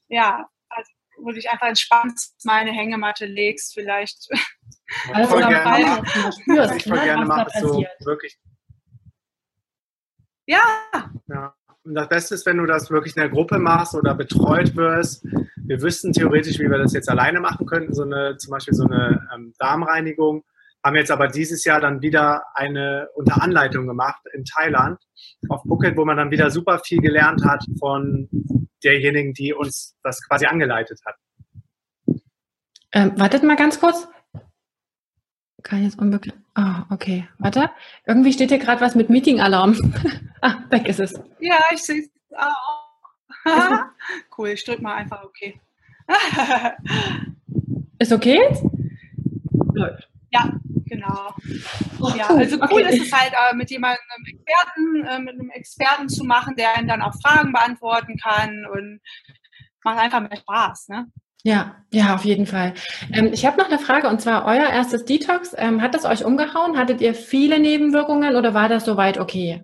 [0.08, 4.30] ja, also, wo du dich einfach entspannt mal eine Hängematte legst, vielleicht
[5.14, 6.04] also voll gerne,
[6.42, 8.40] spürst, ich voll ne, gerne mache so wirklich.
[10.46, 10.62] Ja.
[11.28, 11.54] ja.
[11.84, 15.26] Und das Beste ist, wenn du das wirklich in der Gruppe machst oder betreut wirst.
[15.58, 18.86] Wir wüssten theoretisch, wie wir das jetzt alleine machen könnten, so eine, zum Beispiel so
[18.86, 20.44] eine ähm, Darmreinigung.
[20.84, 25.00] Haben jetzt aber dieses Jahr dann wieder eine unter Anleitung gemacht in Thailand
[25.50, 28.30] auf Phuket, wo man dann wieder super viel gelernt hat von
[28.84, 31.16] derjenigen, die uns das quasi angeleitet hat.
[32.92, 34.08] Ähm, wartet mal ganz kurz.
[35.64, 36.40] Kann jetzt unbekannt.
[36.54, 37.28] Ah, oh, okay.
[37.38, 37.70] Warte.
[38.06, 39.94] Irgendwie steht hier gerade was mit Meeting-Alarm.
[40.42, 41.14] ah, weg ist es.
[41.40, 42.90] Ja, ich sehe es auch.
[44.38, 45.60] cool, ich drücke mal einfach okay.
[48.00, 48.64] Ist okay jetzt?
[49.74, 50.10] Läuft.
[50.32, 50.50] Ja,
[50.86, 51.34] genau.
[52.00, 52.96] Oh, ja, also cool okay.
[52.96, 56.76] ist es halt äh, mit jemandem, einem Experten, äh, mit einem Experten zu machen, der
[56.76, 59.02] einen dann auch Fragen beantworten kann und
[59.84, 61.12] macht einfach mehr Spaß, ne?
[61.44, 62.74] Ja, ja, auf jeden Fall.
[63.14, 65.56] Ähm, ich habe noch eine Frage und zwar euer erstes Detox.
[65.58, 66.78] Ähm, hat das euch umgehauen?
[66.78, 69.64] Hattet ihr viele Nebenwirkungen oder war das soweit okay?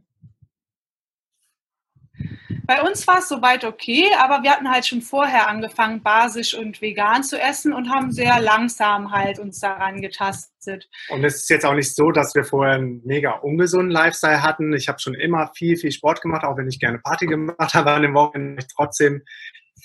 [2.68, 6.82] Bei uns war es soweit okay, aber wir hatten halt schon vorher angefangen, basisch und
[6.82, 10.90] vegan zu essen und haben sehr langsam halt uns daran getastet.
[11.10, 14.74] Und es ist jetzt auch nicht so, dass wir vorher einen mega ungesunden Lifestyle hatten.
[14.74, 17.92] Ich habe schon immer viel, viel Sport gemacht, auch wenn ich gerne Party gemacht habe
[17.92, 18.66] an den Wochenenden.
[18.76, 19.22] Trotzdem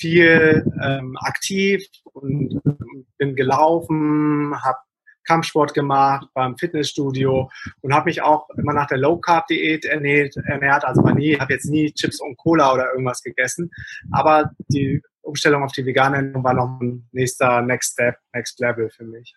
[0.00, 2.60] viel ähm, aktiv und
[3.18, 4.78] bin gelaufen, habe
[5.24, 7.50] Kampfsport gemacht, beim Fitnessstudio
[7.82, 11.38] und habe mich auch immer nach der Low Carb Diät ernährt, ernährt also war nie,
[11.38, 13.70] habe jetzt nie Chips und Cola oder irgendwas gegessen,
[14.10, 18.90] aber die Umstellung auf die vegane Ernährung war noch ein nächster Next Step, Next Level
[18.90, 19.34] für mich.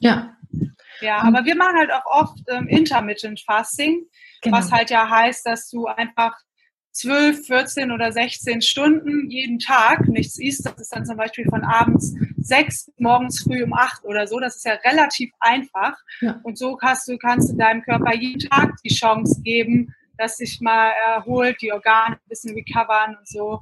[0.00, 0.36] Ja.
[1.00, 4.06] Ja, aber wir machen halt auch oft ähm, Intermittent Fasting,
[4.42, 4.58] genau.
[4.58, 6.38] was halt ja heißt, dass du einfach
[6.92, 10.66] 12, 14 oder 16 Stunden jeden Tag nichts isst.
[10.66, 14.38] Das ist dann zum Beispiel von abends 6 morgens früh um 8 oder so.
[14.38, 15.96] Das ist ja relativ einfach.
[16.20, 16.40] Ja.
[16.42, 20.60] Und so kannst du, kannst du deinem Körper jeden Tag die Chance geben, dass sich
[20.60, 23.58] mal erholt, die Organe ein bisschen recovern und so.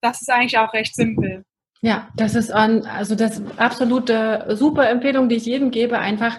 [0.00, 1.44] Das ist eigentlich auch recht simpel.
[1.82, 6.38] Ja, das ist also das absolute super Empfehlung, die ich jedem gebe, einfach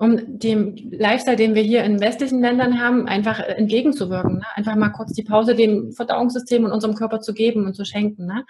[0.00, 4.38] um dem Lifestyle, den wir hier in westlichen Ländern haben, einfach entgegenzuwirken.
[4.38, 4.46] Ne?
[4.54, 8.24] Einfach mal kurz die Pause dem Verdauungssystem und unserem Körper zu geben und zu schenken.
[8.24, 8.46] Ne?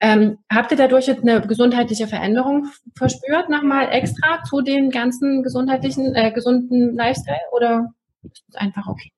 [0.00, 6.14] Ähm, habt ihr dadurch jetzt eine gesundheitliche Veränderung verspürt, nochmal extra zu dem ganzen gesundheitlichen,
[6.14, 9.10] äh, gesunden Lifestyle oder ist es einfach okay?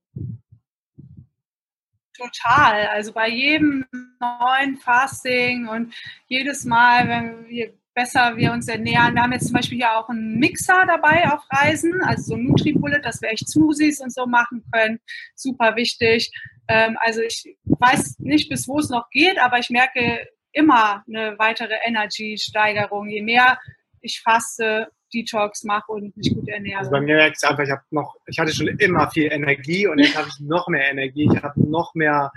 [2.17, 2.87] Total.
[2.87, 3.85] Also bei jedem
[4.21, 5.93] neuen Fasting und
[6.29, 9.17] jedes Mal, wenn wir besser wir uns ernähren.
[9.17, 12.45] Wir haben jetzt zum Beispiel hier auch einen Mixer dabei auf Reisen, also so ein
[12.45, 15.01] Nutri-Bullet, dass wir echt Smoothies und so machen können.
[15.35, 16.31] Super wichtig.
[16.69, 21.37] Ähm, also ich weiß nicht, bis wo es noch geht, aber ich merke immer eine
[21.41, 23.09] weitere Energy-Steigerung.
[23.09, 23.59] Je mehr
[24.01, 26.79] ich faste, Detox mache und mich gut ernähre.
[26.79, 29.99] Also bei mir merkt es einfach, ich noch, ich hatte schon immer viel Energie und
[29.99, 32.31] jetzt habe ich noch mehr Energie, ich habe noch mehr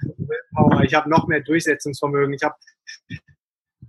[0.56, 2.56] Power, ich habe noch mehr Durchsetzungsvermögen, ich habe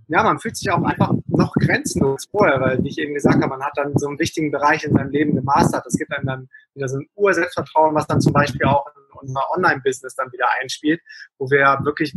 [0.07, 3.47] ja, man fühlt sich auch einfach noch grenzenlos vorher, weil, wie ich eben gesagt habe,
[3.47, 5.85] man hat dann so einen wichtigen Bereich in seinem Leben gemastert.
[5.85, 9.41] Das gibt einem dann wieder so ein Urselbstvertrauen, was dann zum Beispiel auch in unser
[9.55, 11.01] Online-Business dann wieder einspielt,
[11.37, 12.15] wo wir wirklich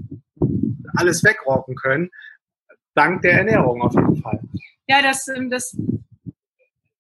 [0.97, 2.11] alles wegrocken können,
[2.95, 4.41] dank der Ernährung auf jeden Fall.
[4.89, 5.77] Ja, das, ähm, das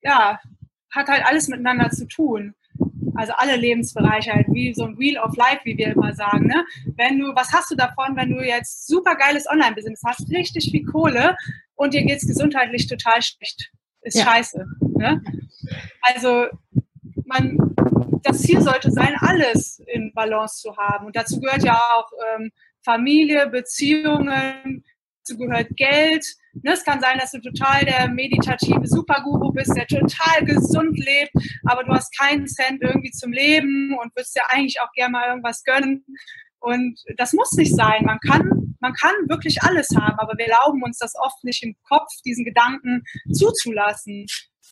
[0.02, 0.38] ja,
[0.90, 2.54] hat halt alles miteinander zu tun
[3.16, 6.46] also alle Lebensbereiche halt, wie so ein Wheel of Life, wie wir immer sagen.
[6.46, 6.64] Ne?
[6.96, 10.84] Wenn du, was hast du davon, wenn du jetzt super geiles Online-Business hast, richtig viel
[10.84, 11.36] Kohle
[11.74, 13.70] und dir geht es gesundheitlich total schlecht?
[14.02, 14.24] Ist ja.
[14.24, 14.66] scheiße.
[14.96, 15.22] Ne?
[16.02, 16.46] Also
[17.24, 17.58] man,
[18.22, 21.06] das Ziel sollte sein, alles in Balance zu haben.
[21.06, 22.50] Und dazu gehört ja auch ähm,
[22.82, 24.84] Familie, Beziehungen,
[25.18, 26.24] dazu gehört Geld,
[26.62, 31.32] Ne, es kann sein, dass du total der meditative Superguru bist, der total gesund lebt,
[31.64, 35.28] aber du hast keinen Cent irgendwie zum Leben und würdest dir eigentlich auch gerne mal
[35.28, 36.04] irgendwas gönnen.
[36.60, 38.04] Und das muss nicht sein.
[38.04, 41.76] Man kann, man kann wirklich alles haben, aber wir erlauben uns das oft nicht im
[41.88, 44.26] Kopf, diesen Gedanken zuzulassen.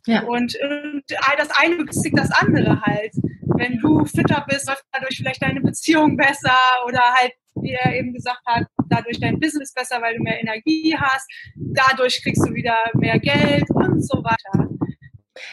[0.07, 0.23] Ja.
[0.23, 1.03] Und, und
[1.39, 3.13] das eine begünstigt das andere halt.
[3.57, 8.13] Wenn du fitter bist, läuft dadurch vielleicht deine Beziehung besser oder halt, wie er eben
[8.13, 11.31] gesagt hat, dadurch dein Business besser, weil du mehr Energie hast.
[11.57, 14.69] Dadurch kriegst du wieder mehr Geld und so weiter.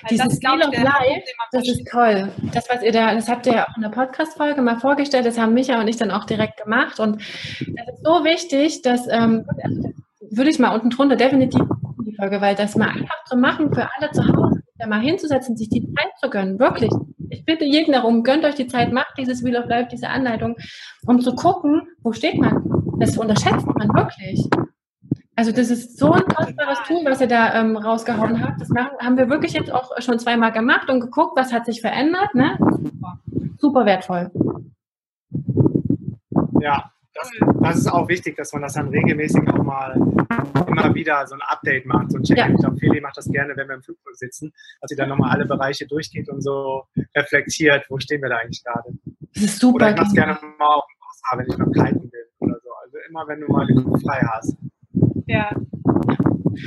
[0.04, 2.32] Also Dieses Wheel of Life, das ist toll.
[2.54, 5.38] Das, was ihr da, das habt ihr ja auch in der Podcast-Folge mal vorgestellt, das
[5.38, 7.00] haben Micha und ich dann auch direkt gemacht.
[7.00, 7.22] Und
[7.60, 9.46] das ist so wichtig, dass, ähm,
[10.30, 11.62] würde ich mal unten drunter definitiv
[12.06, 15.58] die Folge, weil das mal einfach zu machen für alle zu Hause, da mal hinzusetzen,
[15.58, 16.92] sich die Zeit zu gönnen, wirklich.
[17.30, 20.56] Ich bitte jeden darum, gönnt euch die Zeit, macht dieses Wheel of Life, diese Anleitung,
[21.06, 22.81] um zu gucken, wo steht man.
[23.02, 24.48] Das unterschätzt man wirklich.
[25.36, 28.62] Also das ist so ein kostbares Tool, was ihr da ähm, rausgehauen habt.
[28.62, 31.82] Das machen, haben wir wirklich jetzt auch schon zweimal gemacht und geguckt, was hat sich
[31.82, 32.36] verändert.
[32.36, 32.58] Ne?
[32.60, 33.20] Super.
[33.58, 34.30] Super wertvoll.
[36.62, 39.96] Ja, das, das, ist auch wichtig, dass man das dann regelmäßig auch mal
[40.68, 42.44] immer wieder so ein Update macht, so ein Check-in.
[42.44, 42.50] Ja.
[42.52, 45.32] Ich glaube, Feli macht das gerne, wenn wir im Flugzeug sitzen, dass sie dann nochmal
[45.32, 46.84] alle Bereiche durchgeht und so
[47.18, 48.94] reflektiert, wo stehen wir da eigentlich gerade.
[49.34, 49.78] Das ist super.
[49.78, 52.31] Oder ich mache es gerne mal auf dem Wasser, wenn ich beim Kiten will
[53.12, 54.56] immer, wenn du mal den Kopf frei hast.
[55.28, 55.52] Ja.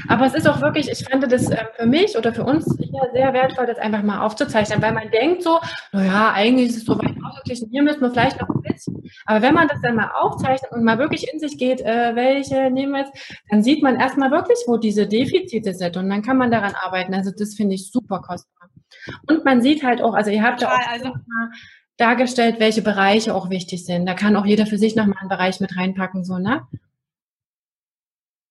[0.09, 3.03] Aber es ist auch wirklich, ich fand das äh, für mich oder für uns hier
[3.13, 5.59] sehr wertvoll, das einfach mal aufzuzeichnen, weil man denkt so,
[5.93, 9.03] naja, eigentlich ist es so weit ausgeglichen, hier müssen wir vielleicht noch ein bisschen.
[9.27, 12.71] Aber wenn man das dann mal aufzeichnet und mal wirklich in sich geht, äh, welche
[12.71, 16.39] nehmen wir jetzt, dann sieht man erstmal wirklich, wo diese Defizite sind und dann kann
[16.39, 17.15] man daran arbeiten.
[17.15, 18.69] Also das finde ich super kostbar.
[19.29, 21.13] Und man sieht halt auch, also ihr habt ja auch also,
[21.97, 24.07] dargestellt, welche Bereiche auch wichtig sind.
[24.07, 26.67] Da kann auch jeder für sich nochmal einen Bereich mit reinpacken, so, ne?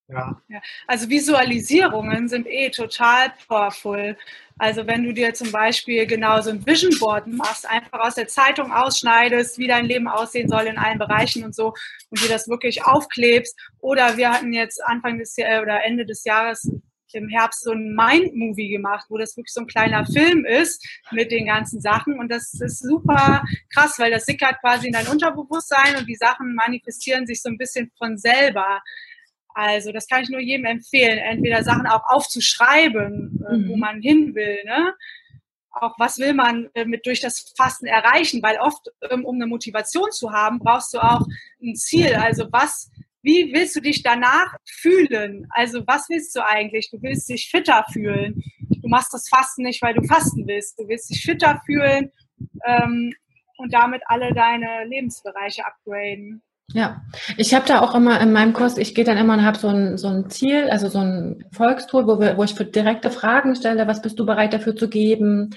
[0.07, 0.41] Ja.
[0.47, 0.61] ja.
[0.85, 4.17] Also Visualisierungen sind eh total powerful.
[4.57, 8.27] Also wenn du dir zum Beispiel genau so ein Vision Board machst, einfach aus der
[8.27, 11.73] Zeitung ausschneidest, wie dein Leben aussehen soll in allen Bereichen und so
[12.09, 13.57] und dir das wirklich aufklebst.
[13.79, 16.69] Oder wir hatten jetzt Anfang des Jahres oder Ende des Jahres
[17.15, 21.31] im Herbst so ein Mind-Movie gemacht, wo das wirklich so ein kleiner Film ist mit
[21.31, 22.19] den ganzen Sachen.
[22.19, 26.55] Und das ist super krass, weil das sickert quasi in dein Unterbewusstsein und die Sachen
[26.55, 28.81] manifestieren sich so ein bisschen von selber.
[29.55, 33.69] Also das kann ich nur jedem empfehlen, entweder Sachen auch aufzuschreiben, äh, mhm.
[33.69, 34.95] wo man hin will, ne?
[35.75, 39.47] Auch was will man äh, mit durch das Fasten erreichen, weil oft, ähm, um eine
[39.47, 41.25] Motivation zu haben, brauchst du auch
[41.61, 42.13] ein Ziel.
[42.13, 42.91] Also was,
[43.23, 45.47] wie willst du dich danach fühlen?
[45.51, 46.89] Also was willst du eigentlich?
[46.91, 48.43] Du willst dich fitter fühlen.
[48.69, 50.77] Du machst das Fasten nicht, weil du fasten willst.
[50.77, 52.11] Du willst dich fitter fühlen
[52.65, 53.13] ähm,
[53.57, 56.43] und damit alle deine Lebensbereiche upgraden.
[56.71, 57.01] Ja,
[57.37, 59.67] ich habe da auch immer in meinem Kurs, ich gehe dann immer und habe so
[59.67, 63.55] ein, so ein Ziel, also so ein Volkstool, wo, wir, wo ich für direkte Fragen
[63.55, 65.51] stelle, was bist du bereit dafür zu geben,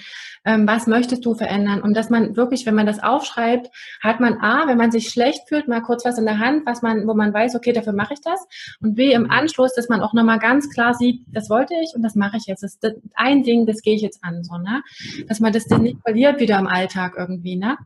[0.45, 1.81] ähm, was möchtest du verändern?
[1.81, 3.69] Und dass man wirklich, wenn man das aufschreibt,
[4.01, 6.81] hat man A, wenn man sich schlecht fühlt, mal kurz was in der Hand, was
[6.81, 8.45] man, wo man weiß, okay, dafür mache ich das.
[8.81, 12.03] Und B, im Anschluss, dass man auch nochmal ganz klar sieht, das wollte ich und
[12.03, 14.83] das mache ich jetzt, das ist ein Ding, das gehe ich jetzt an, so, ne,
[15.27, 17.77] dass man das dann nicht verliert wieder im Alltag irgendwie, ne.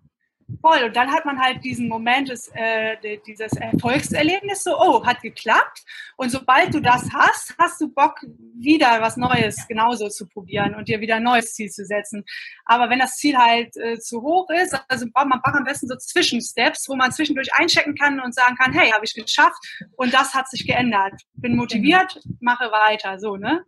[0.59, 0.83] Voll.
[0.83, 5.83] Und dann hat man halt diesen Moment des, äh, dieses Erfolgserlebnis, so, oh, hat geklappt.
[6.17, 8.19] Und sobald du das hast, hast du Bock,
[8.55, 12.23] wieder was Neues genauso zu probieren und dir wieder ein neues Ziel zu setzen.
[12.65, 15.95] Aber wenn das Ziel halt äh, zu hoch ist, also man braucht am besten so
[15.95, 19.57] Zwischensteps, wo man zwischendurch einchecken kann und sagen kann, hey, habe ich geschafft
[19.95, 21.13] und das hat sich geändert.
[21.33, 23.65] Bin motiviert, mache weiter, so, ne?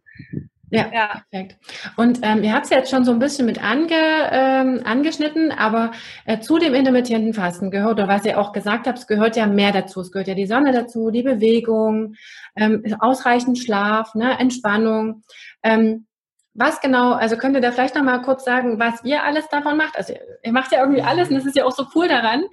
[0.74, 1.58] Ja, ja, perfekt.
[1.98, 3.94] Und ähm, ihr habt es jetzt schon so ein bisschen mit ange,
[4.32, 5.92] ähm, angeschnitten, aber
[6.26, 9.46] äh, zu dem intermittierenden Fasten gehört, oder was ihr auch gesagt habt, es gehört ja
[9.46, 10.02] mehr dazu.
[10.02, 12.16] Es gehört ja die Sonne dazu, die Bewegung,
[12.56, 15.22] ähm, ausreichend Schlaf, ne, Entspannung.
[15.62, 16.08] Ähm,
[16.56, 19.78] was genau, also könnt ihr da vielleicht noch mal kurz sagen, was ihr alles davon
[19.78, 19.98] macht?
[19.98, 22.44] Also ihr macht ja irgendwie alles und das ist ja auch so cool daran.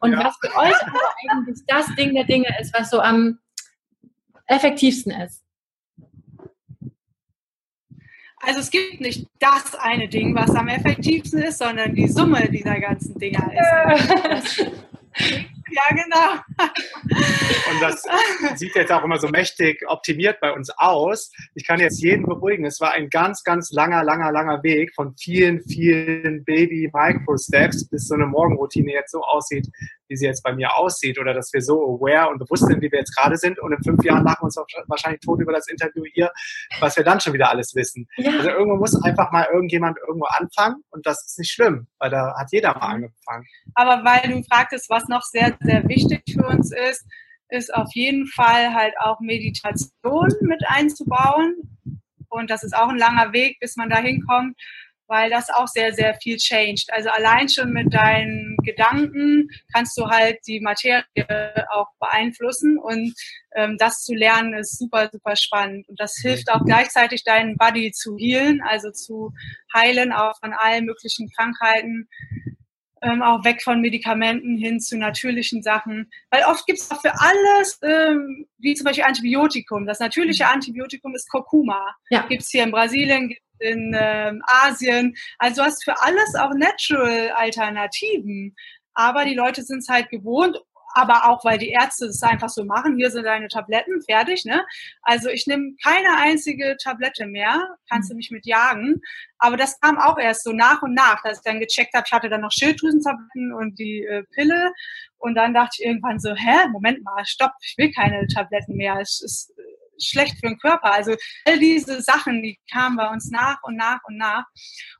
[0.00, 0.24] Und ja.
[0.24, 0.74] was für euch
[1.30, 3.38] eigentlich das Ding der Dinge ist, was so am
[4.46, 5.42] effektivsten ist.
[8.40, 12.80] Also es gibt nicht das eine Ding, was am effektivsten ist, sondern die Summe dieser
[12.80, 13.50] ganzen Dinger
[14.32, 14.58] ist.
[14.58, 16.40] ja, genau.
[17.70, 18.02] Und das
[18.56, 21.30] sieht jetzt auch immer so mächtig optimiert bei uns aus.
[21.54, 22.64] Ich kann jetzt jeden beruhigen.
[22.64, 28.14] Es war ein ganz, ganz langer, langer, langer Weg von vielen, vielen Baby-Micro-Steps, bis so
[28.14, 29.68] eine Morgenroutine jetzt so aussieht,
[30.10, 32.90] wie sie jetzt bei mir aussieht oder dass wir so aware und bewusst sind, wie
[32.90, 34.56] wir jetzt gerade sind und in fünf Jahren lachen wir uns
[34.88, 36.30] wahrscheinlich tot über das Interview hier,
[36.80, 38.06] was wir dann schon wieder alles wissen.
[38.16, 38.32] Ja.
[38.32, 42.34] Also irgendwo muss einfach mal irgendjemand irgendwo anfangen und das ist nicht schlimm, weil da
[42.36, 43.46] hat jeder mal angefangen.
[43.74, 47.06] Aber weil du fragtest, was noch sehr, sehr wichtig für uns ist,
[47.48, 51.78] ist auf jeden Fall halt auch Meditation mit einzubauen.
[52.28, 54.56] Und das ist auch ein langer Weg, bis man da hinkommt
[55.10, 56.90] weil das auch sehr, sehr viel changed.
[56.92, 61.04] Also allein schon mit deinen Gedanken kannst du halt die Materie
[61.72, 63.12] auch beeinflussen und
[63.56, 65.88] ähm, das zu lernen ist super, super spannend.
[65.88, 69.32] Und das hilft auch gleichzeitig deinen Body zu healen, also zu
[69.74, 72.08] heilen, auch von allen möglichen Krankheiten.
[73.02, 76.10] Ähm, auch weg von Medikamenten hin zu natürlichen Sachen.
[76.28, 79.86] Weil oft gibt es auch für alles, ähm, wie zum Beispiel Antibiotikum.
[79.86, 80.50] Das natürliche mhm.
[80.50, 81.96] Antibiotikum ist Kurkuma.
[82.10, 82.26] Ja.
[82.28, 85.14] Gibt es hier in Brasilien, in ähm, Asien.
[85.38, 88.54] Also du hast für alles auch Natural-Alternativen.
[88.94, 90.60] Aber die Leute sind es halt gewohnt,
[90.94, 92.96] aber auch weil die Ärzte es einfach so machen.
[92.96, 94.44] Hier sind deine Tabletten, fertig.
[94.44, 94.64] Ne?
[95.02, 99.00] Also ich nehme keine einzige Tablette mehr, kannst du mich mit jagen.
[99.38, 102.12] Aber das kam auch erst so nach und nach, dass ich dann gecheckt habe, ich
[102.12, 104.72] hatte dann noch Schilddrüsentabletten und die äh, Pille.
[105.18, 108.98] Und dann dachte ich irgendwann so, hä, Moment mal, stopp, ich will keine Tabletten mehr.
[109.00, 109.52] Es ist
[110.00, 110.92] schlecht für den Körper.
[110.92, 114.44] Also all diese Sachen, die kamen bei uns nach und nach und nach.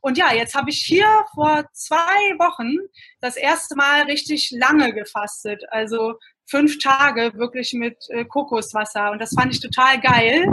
[0.01, 1.99] Und ja, jetzt habe ich hier vor zwei
[2.39, 2.75] Wochen
[3.19, 5.63] das erste Mal richtig lange gefastet.
[5.69, 9.11] Also fünf Tage wirklich mit äh, Kokoswasser.
[9.11, 10.45] Und das fand ich total geil.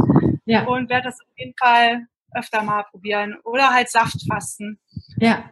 [0.47, 0.65] Ja.
[0.65, 3.37] Und werde das auf jeden Fall öfter mal probieren.
[3.45, 4.79] Oder halt Saftfasten.
[5.19, 5.51] Ja.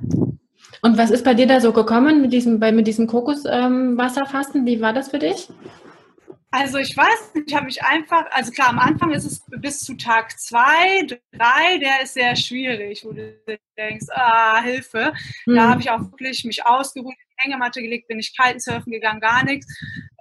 [0.83, 4.61] Und was ist bei dir da so gekommen mit diesem, bei, mit diesem Kokoswasserfasten?
[4.61, 5.49] Ähm, Wie war das für dich?
[6.51, 9.81] Also ich weiß nicht, ich habe mich einfach, also klar, am Anfang ist es bis
[9.81, 13.37] zu Tag zwei, drei, der ist sehr schwierig, wo du
[13.77, 15.13] denkst, ah, Hilfe.
[15.45, 15.57] Mhm.
[15.57, 19.45] Da habe ich auch wirklich mich ausgeruht, Hängematte gelegt, bin ich kalten surfen gegangen, gar
[19.45, 19.67] nichts.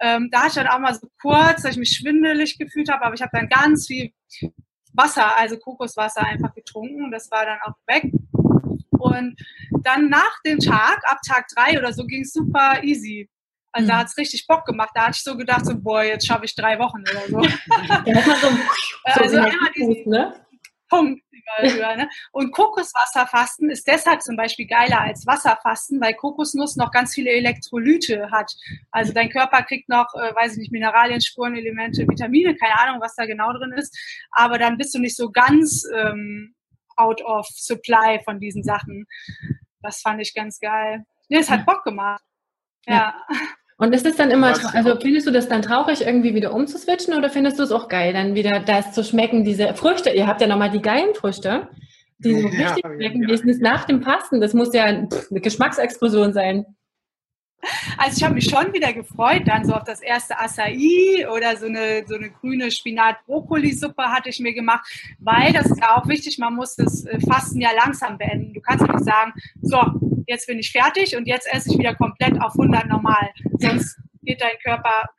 [0.01, 3.05] Ähm, da hatte ich dann auch mal so kurz, dass ich mich schwindelig gefühlt habe,
[3.05, 4.11] aber ich habe dann ganz viel
[4.93, 8.11] Wasser, also Kokoswasser einfach getrunken und das war dann auch weg.
[8.91, 9.39] Und
[9.83, 13.29] dann nach dem Tag, ab Tag drei oder so, ging es super easy.
[13.75, 13.89] Also mhm.
[13.89, 14.91] da hat es richtig Bock gemacht.
[14.93, 17.41] Da hatte ich so gedacht, so, boah, jetzt schaffe ich drei Wochen oder so.
[18.05, 20.33] ja, so, so also einmal diesen ne?
[20.89, 21.21] Punkt.
[21.61, 22.09] Über, ne?
[22.31, 28.31] Und Kokoswasserfasten ist deshalb zum Beispiel geiler als Wasserfasten, weil Kokosnuss noch ganz viele Elektrolyte
[28.31, 28.51] hat.
[28.91, 33.13] Also dein Körper kriegt noch, äh, weiß ich nicht, Mineralien, Spurenelemente, Vitamine, keine Ahnung, was
[33.15, 33.95] da genau drin ist.
[34.31, 36.55] Aber dann bist du nicht so ganz ähm,
[36.95, 39.05] out of supply von diesen Sachen.
[39.81, 41.03] Das fand ich ganz geil.
[41.27, 42.23] Nee, es hat Bock gemacht.
[42.87, 43.21] ja.
[43.29, 43.37] ja.
[43.77, 47.29] Und ist es dann immer, also findest du das dann traurig, irgendwie wieder umzuswitchen oder
[47.29, 50.11] findest du es auch geil, dann wieder das zu schmecken, diese Früchte?
[50.11, 51.67] Ihr habt ja nochmal die geilen Früchte,
[52.19, 53.23] die so ja, richtig schmecken.
[53.23, 53.27] Ja.
[53.27, 54.39] Wie ist nach dem Pasten?
[54.39, 56.65] Das muss ja eine Geschmacksexplosion sein.
[57.97, 61.65] Also ich habe mich schon wieder gefreut, dann so auf das erste Acai oder so
[61.65, 64.85] eine, so eine grüne Spinat-Brokkoli-Suppe hatte ich mir gemacht,
[65.19, 68.53] weil das ist ja auch wichtig, man muss das äh, Fasten ja langsam beenden.
[68.53, 69.81] Du kannst ja nicht sagen, so,
[70.27, 73.29] jetzt bin ich fertig und jetzt esse ich wieder komplett auf 100 normal.
[73.59, 75.09] Sonst geht dein Körper,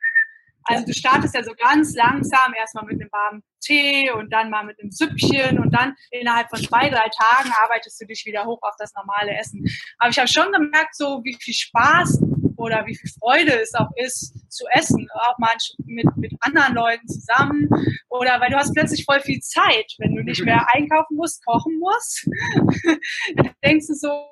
[0.63, 4.63] also du startest ja so ganz langsam, erstmal mit einem warmen Tee und dann mal
[4.63, 8.59] mit einem Süppchen und dann innerhalb von zwei, drei Tagen arbeitest du dich wieder hoch
[8.61, 9.65] auf das normale Essen.
[9.97, 12.21] Aber ich habe schon gemerkt, so wie viel Spaß
[12.55, 17.07] oder wie viel Freude es auch ist zu essen, auch manch mit, mit anderen Leuten
[17.07, 17.69] zusammen
[18.09, 21.77] oder weil du hast plötzlich voll viel Zeit, wenn du nicht mehr einkaufen musst, kochen
[21.79, 22.27] musst,
[23.35, 24.27] dann denkst du so,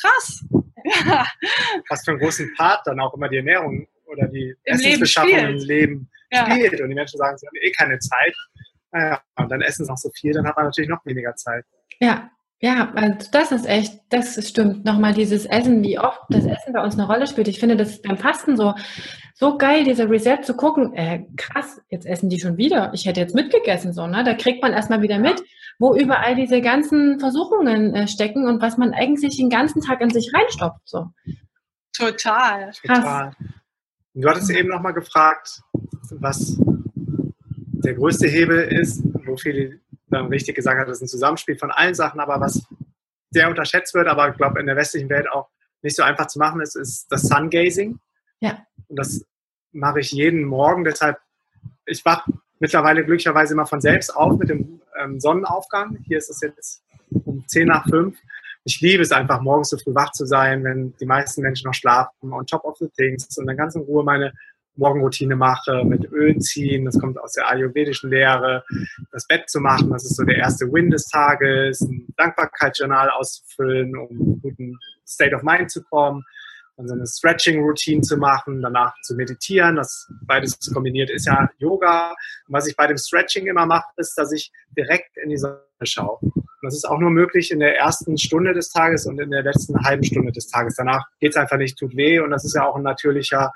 [0.00, 0.44] krass.
[1.06, 1.26] Ja.
[1.88, 5.48] Was für einen großen Part dann auch immer die Ernährung oder die Im Essensbeschaffung Leben
[5.48, 6.50] im Leben ja.
[6.50, 6.80] spielt.
[6.80, 8.34] Und die Menschen sagen, sie haben eh keine Zeit.
[8.90, 11.64] Naja, und dann essen sie noch so viel, dann hat man natürlich noch weniger Zeit.
[12.00, 14.84] Ja, ja, also das ist echt, das stimmt.
[14.84, 17.46] Nochmal dieses Essen, wie oft das Essen bei uns eine Rolle spielt.
[17.46, 18.74] Ich finde das ist beim Fasten so,
[19.34, 20.92] so geil, diese Reset zu gucken.
[20.94, 22.90] Äh, krass, jetzt essen die schon wieder.
[22.94, 24.24] Ich hätte jetzt mitgegessen, so, ne?
[24.24, 25.40] Da kriegt man erstmal wieder mit,
[25.78, 30.10] wo überall diese ganzen Versuchungen äh, stecken und was man eigentlich den ganzen Tag in
[30.10, 31.06] sich reinstopft, so.
[31.96, 32.72] Total.
[32.82, 32.98] Krass.
[32.98, 33.32] Total.
[34.18, 35.62] Und du hattest eben nochmal gefragt,
[36.10, 41.56] was der größte Hebel ist, wo viele dann richtig gesagt hat, das ist ein Zusammenspiel
[41.56, 42.66] von allen Sachen, aber was
[43.30, 45.50] sehr unterschätzt wird, aber ich glaube in der westlichen Welt auch
[45.82, 48.00] nicht so einfach zu machen ist, ist das Sungazing.
[48.40, 48.66] Ja.
[48.88, 49.24] Und das
[49.70, 51.20] mache ich jeden Morgen, deshalb,
[51.86, 55.96] ich wache mittlerweile glücklicherweise immer von selbst auf mit dem ähm, Sonnenaufgang.
[56.08, 56.82] Hier ist es jetzt
[57.24, 58.18] um 10 nach 5.
[58.64, 61.74] Ich liebe es einfach, morgens so früh wach zu sein, wenn die meisten Menschen noch
[61.74, 64.32] schlafen, on top of the things und dann ganz in Ruhe meine
[64.78, 68.64] Morgenroutine mache, mit Öl ziehen, das kommt aus der ayurvedischen Lehre,
[69.10, 73.96] das Bett zu machen, das ist so der erste Win des Tages, ein Dankbarkeitsjournal auszufüllen,
[73.96, 76.24] um einen guten State of Mind zu kommen,
[76.76, 82.10] dann so eine Stretching-Routine zu machen, danach zu meditieren, das beides kombiniert ist ja Yoga.
[82.46, 85.58] Und was ich bei dem Stretching immer mache, ist, dass ich direkt in die Sonne
[85.82, 86.20] schaue.
[86.60, 89.42] Und das ist auch nur möglich in der ersten Stunde des Tages und in der
[89.42, 90.74] letzten halben Stunde des Tages.
[90.76, 93.52] Danach geht es einfach nicht, tut weh und das ist ja auch ein natürlicher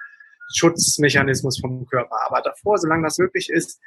[0.55, 2.17] Schutzmechanismus vom Körper.
[2.27, 3.81] Aber davor, solange das möglich ist,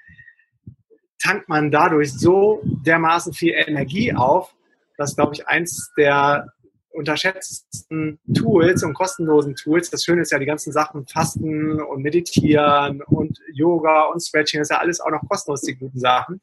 [1.21, 4.53] tankt man dadurch so dermaßen viel Energie auf,
[4.97, 6.47] dass, glaube ich, eins der
[6.95, 13.01] unterschätzten Tools und kostenlosen Tools, das Schöne ist ja, die ganzen Sachen Fasten und Meditieren
[13.03, 16.41] und Yoga und Stretching, ist ja alles auch noch kostenlos, die guten Sachen,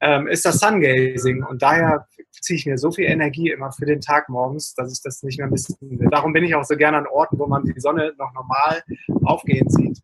[0.00, 1.42] ähm, ist das Sungazing.
[1.42, 2.06] Und daher
[2.40, 5.38] ziehe ich mir so viel Energie immer für den Tag morgens, dass ich das nicht
[5.38, 6.08] mehr missen will.
[6.10, 8.82] Darum bin ich auch so gerne an Orten, wo man die Sonne noch normal
[9.24, 10.00] aufgehen sieht.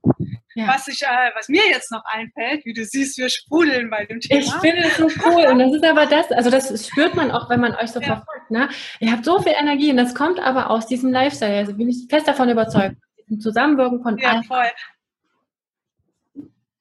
[0.55, 0.69] Ja.
[0.69, 4.21] Was, ich, äh, was mir jetzt noch einfällt, wie du siehst, wir sprudeln bei dem
[4.21, 4.41] Thema.
[4.41, 5.47] Ich finde es so cool.
[5.47, 8.07] Und das ist aber das, also das spürt man auch, wenn man euch so ja.
[8.07, 8.51] verfolgt.
[8.51, 8.69] Ne?
[9.01, 11.57] Ihr habt so viel Energie und das kommt aber aus diesem Lifestyle.
[11.57, 12.97] Also bin ich fest davon überzeugt.
[13.29, 14.45] Diesem Zusammenwirken von ja, allen.
[14.45, 14.71] Voll.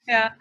[0.05, 0.35] Ja.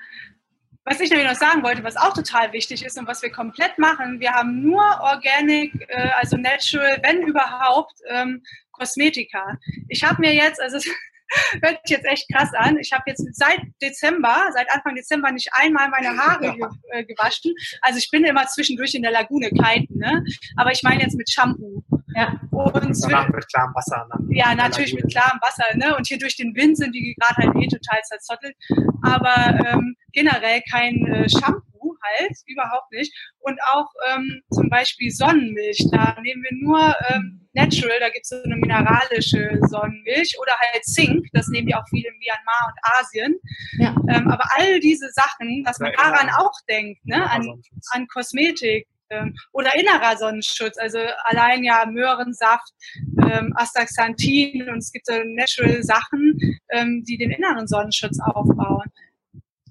[0.85, 3.79] Was ich nämlich noch sagen wollte, was auch total wichtig ist und was wir komplett
[3.79, 9.59] machen, wir haben nur Organic, äh, also Natural, wenn überhaupt, ähm, Kosmetika.
[9.89, 10.79] Ich habe mir jetzt, also
[11.63, 12.79] hört sich jetzt echt krass an.
[12.79, 17.55] Ich habe jetzt seit Dezember, seit Anfang Dezember nicht einmal meine Haare ge äh, gewaschen.
[17.83, 20.25] Also ich bin immer zwischendurch in der Lagune kiten, ne?
[20.57, 21.83] Aber ich meine jetzt mit Shampoo.
[22.15, 22.41] Ja.
[22.51, 24.07] Und danach mit klarem Wasser.
[24.19, 24.37] Ne?
[24.37, 25.97] Ja, natürlich mit klarem Wasser, ne?
[25.97, 28.57] Und hier durch den Wind sind die gerade halt eh total zerzottelt.
[29.03, 31.70] Aber ähm, generell kein äh, Shampoo
[32.03, 33.15] halt, überhaupt nicht.
[33.39, 38.29] Und auch ähm, zum Beispiel Sonnenmilch, da nehmen wir nur ähm, Natural, da gibt es
[38.29, 42.79] so eine mineralische Sonnenmilch oder halt Zink, das nehmen die auch viele in Myanmar und
[43.01, 43.41] Asien.
[43.79, 43.95] Ja.
[44.09, 49.35] Ähm, aber all diese Sachen, dass man daran auch denkt, ne, an, an Kosmetik, ähm,
[49.53, 52.73] oder innerer Sonnenschutz, also allein ja Möhrensaft,
[53.29, 56.39] ähm, Astaxanthin und es gibt so natural Sachen,
[56.71, 58.87] ähm, die den inneren Sonnenschutz aufbauen.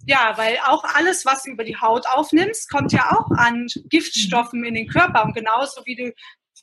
[0.09, 4.63] Ja, weil auch alles, was du über die Haut aufnimmst, kommt ja auch an Giftstoffen
[4.63, 5.23] in den Körper.
[5.23, 6.11] Und genauso wie du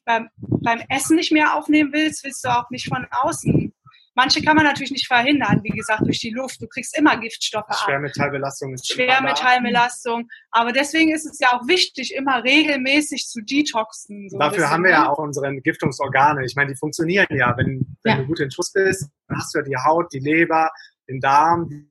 [0.05, 3.73] beim, beim Essen nicht mehr aufnehmen willst, willst du auch nicht von außen
[4.17, 6.63] Manche kann man natürlich nicht verhindern, wie gesagt, durch die Luft.
[6.63, 7.77] Du kriegst immer Giftstoffe ab.
[7.85, 10.27] Schwermetallbelastung ist Schwermetallbelastung.
[10.53, 14.31] Aber deswegen ist es ja auch wichtig, immer regelmäßig zu detoxen.
[14.31, 16.47] So Dafür haben wir ja auch unsere Entgiftungsorgane.
[16.47, 17.55] Ich meine, die funktionieren ja.
[17.59, 18.23] Wenn, wenn ja.
[18.23, 20.71] du gut in Schuss bist, dann hast du ja die Haut, die Leber,
[21.11, 21.91] den Darm,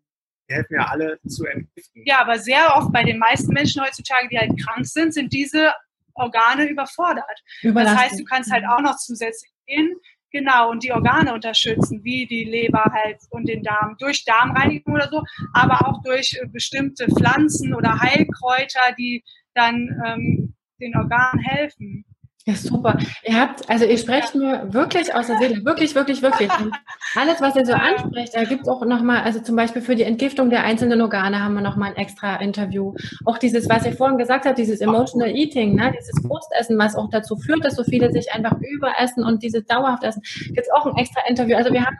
[0.49, 2.03] die helfen ja alle zu entgiften.
[2.05, 5.73] Ja, aber sehr oft bei den meisten Menschen heutzutage, die halt krank sind, sind diese
[6.13, 7.41] Organe überfordert.
[7.61, 9.95] Das heißt, du kannst halt auch noch zusätzlich gehen,
[10.35, 15.07] Genau, und die Organe unterstützen, wie die Leber halt und den Darm, durch Darmreinigung oder
[15.07, 15.23] so,
[15.53, 19.23] aber auch durch äh, bestimmte Pflanzen oder Heilkräuter, die
[19.53, 22.03] dann ähm, den Organen helfen.
[22.47, 22.95] Ja, super.
[23.23, 26.47] Ihr habt, also ihr sprecht mir wirklich aus der Seele, wirklich, wirklich, wirklich.
[26.59, 26.75] Und
[27.15, 30.03] alles, was ihr so ansprecht, da gibt es auch nochmal, also zum Beispiel für die
[30.03, 32.93] Entgiftung der einzelnen Organe haben wir nochmal ein extra Interview.
[33.25, 37.09] Auch dieses, was ihr vorhin gesagt habt, dieses Emotional Eating, ne, dieses Frustessen, was auch
[37.09, 40.85] dazu führt, dass so viele sich einfach überessen und dieses dauerhaft Essen, gibt es auch
[40.85, 41.55] ein extra Interview.
[41.57, 41.97] Also wir haben,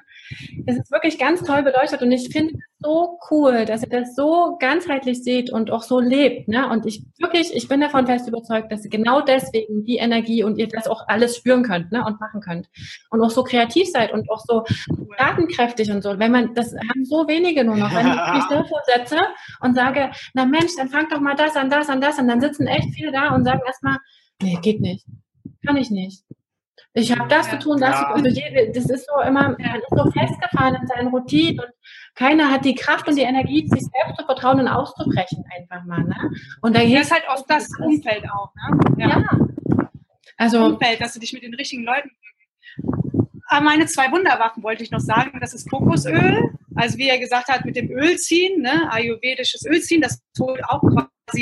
[0.67, 4.57] es ist wirklich ganz toll beleuchtet und ich finde so cool, dass ihr das so
[4.59, 6.47] ganzheitlich seht und auch so lebt.
[6.47, 6.69] Ne?
[6.69, 10.57] Und ich wirklich, ich bin davon fest überzeugt, dass ihr genau deswegen die Energie und
[10.57, 12.05] ihr das auch alles spüren könnt ne?
[12.05, 12.67] und machen könnt.
[13.09, 14.63] Und auch so kreativ seid und auch so
[15.17, 16.19] datenkräftig und so.
[16.19, 19.17] Wenn man, das haben so wenige nur noch, wenn ich mich davor setze
[19.61, 22.41] und sage, na Mensch, dann fang doch mal das an, das an, das an, dann
[22.41, 23.97] sitzen echt viele da und sagen erstmal,
[24.41, 25.05] nee, geht nicht.
[25.65, 26.23] Kann ich nicht.
[26.97, 27.99] Ich habe das ja, zu tun, das ja.
[27.99, 28.25] zu tun.
[28.25, 28.41] Also
[28.73, 31.69] das ist so immer, man ist so festgefahren in seinen Routinen und
[32.15, 36.03] keiner hat die Kraft und die Energie, sich selbst zu vertrauen und auszubrechen einfach mal.
[36.03, 36.31] Ne?
[36.61, 38.53] Und da ist halt oft das Umfeld auch.
[38.55, 38.79] Ne?
[38.97, 39.09] Ja.
[39.09, 39.39] ja.
[40.37, 42.09] Also Umfeld, dass du dich mit den richtigen Leuten.
[43.47, 45.39] Aber meine zwei Wunderwaffen wollte ich noch sagen.
[45.39, 46.49] Das ist Kokosöl.
[46.75, 48.91] Also wie er gesagt hat, mit dem Ölziehen, ne?
[48.91, 50.81] ayurvedisches Ölziehen, das holt auch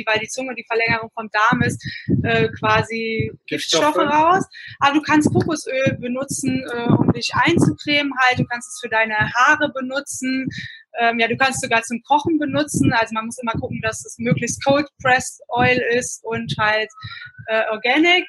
[0.06, 1.84] weil die Zunge die Verlängerung vom Darm ist,
[2.24, 4.46] äh, quasi Giftstoffe raus.
[4.80, 8.40] Aber du kannst Kokosöl benutzen, äh, um dich einzucremen halt.
[8.40, 10.48] Du kannst es für deine Haare benutzen.
[11.00, 12.94] Ähm, ja, du kannst es sogar zum Kochen benutzen.
[12.94, 16.90] Also man muss immer gucken, dass es möglichst Cold Pressed Oil ist und halt
[17.48, 18.26] äh, organic.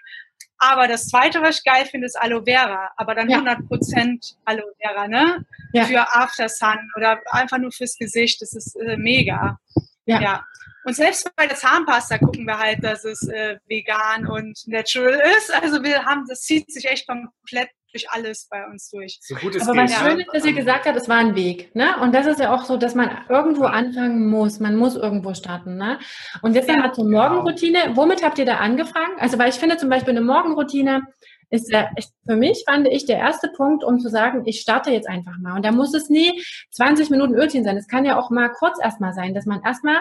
[0.59, 2.91] Aber das zweite, was ich geil finde, ist Aloe Vera.
[2.97, 3.39] Aber dann ja.
[3.39, 5.45] 100% Aloe Vera, ne?
[5.73, 5.85] Ja.
[5.85, 8.41] Für After Sun oder einfach nur fürs Gesicht.
[8.41, 9.59] Das ist äh, mega.
[10.07, 10.21] Ja.
[10.21, 10.45] ja.
[10.85, 15.53] Und selbst bei der Zahnpasta gucken wir halt, dass es äh, vegan und natural ist.
[15.63, 19.19] Also wir haben, das zieht sich echt komplett durch alles bei uns durch.
[19.23, 21.75] So gut es Aber was schön ist, dass ihr gesagt habt, es war ein Weg.
[21.75, 21.97] Ne?
[22.01, 24.61] Und das ist ja auch so, dass man irgendwo anfangen muss.
[24.61, 25.77] Man muss irgendwo starten.
[25.77, 25.99] Ne?
[26.43, 27.29] Und jetzt ja, nochmal zur genau.
[27.29, 27.83] Morgenroutine.
[27.85, 27.97] Genau.
[27.97, 29.15] Womit habt ihr da angefangen?
[29.19, 31.03] Also, weil ich finde zum Beispiel eine Morgenroutine
[31.51, 31.89] ist ja
[32.27, 35.55] für mich, fand ich, der erste Punkt, um zu sagen, ich starte jetzt einfach mal.
[35.55, 37.77] Und da muss es nie 20 Minuten Ölchen sein.
[37.77, 40.01] Es kann ja auch mal kurz erstmal sein, dass man erstmal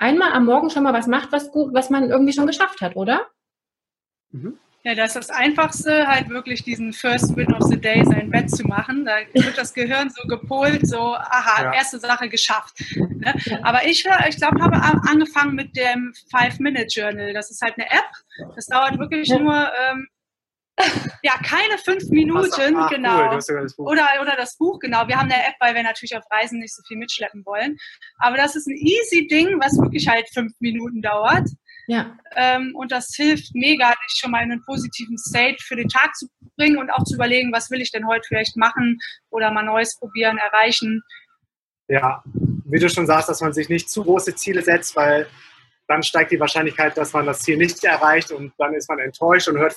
[0.00, 2.96] einmal am Morgen schon mal was macht, was gut, was man irgendwie schon geschafft hat,
[2.96, 3.28] oder?
[4.32, 4.58] Mhm.
[4.82, 8.50] Ja, das ist das Einfachste, halt wirklich diesen First Win of the Day sein Bett
[8.50, 9.04] zu machen.
[9.04, 11.74] Da wird das Gehirn so gepolt, so, aha, ja.
[11.74, 12.82] erste Sache geschafft.
[12.96, 13.34] Ne?
[13.62, 14.76] Aber ich, ich glaube, habe
[15.06, 17.34] angefangen mit dem Five-Minute-Journal.
[17.34, 18.10] Das ist halt eine App.
[18.56, 19.38] Das dauert wirklich ja.
[19.38, 20.08] nur, ähm,
[21.22, 23.38] ja, keine fünf Minuten, Ach, genau.
[23.48, 25.06] Cool, oder, oder das Buch, genau.
[25.08, 27.76] Wir haben eine App, weil wir natürlich auf Reisen nicht so viel mitschleppen wollen.
[28.18, 31.48] Aber das ist ein easy Ding, was wirklich halt fünf Minuten dauert.
[31.86, 32.16] Ja.
[32.36, 36.14] Ähm, und das hilft mega, dich schon mal in einen positiven State für den Tag
[36.14, 38.98] zu bringen und auch zu überlegen, was will ich denn heute vielleicht machen
[39.30, 41.02] oder mal Neues probieren, erreichen.
[41.88, 42.22] Ja,
[42.64, 45.26] wie du schon sagst, dass man sich nicht zu große Ziele setzt, weil
[45.88, 49.48] dann steigt die Wahrscheinlichkeit, dass man das Ziel nicht erreicht und dann ist man enttäuscht
[49.48, 49.74] und hört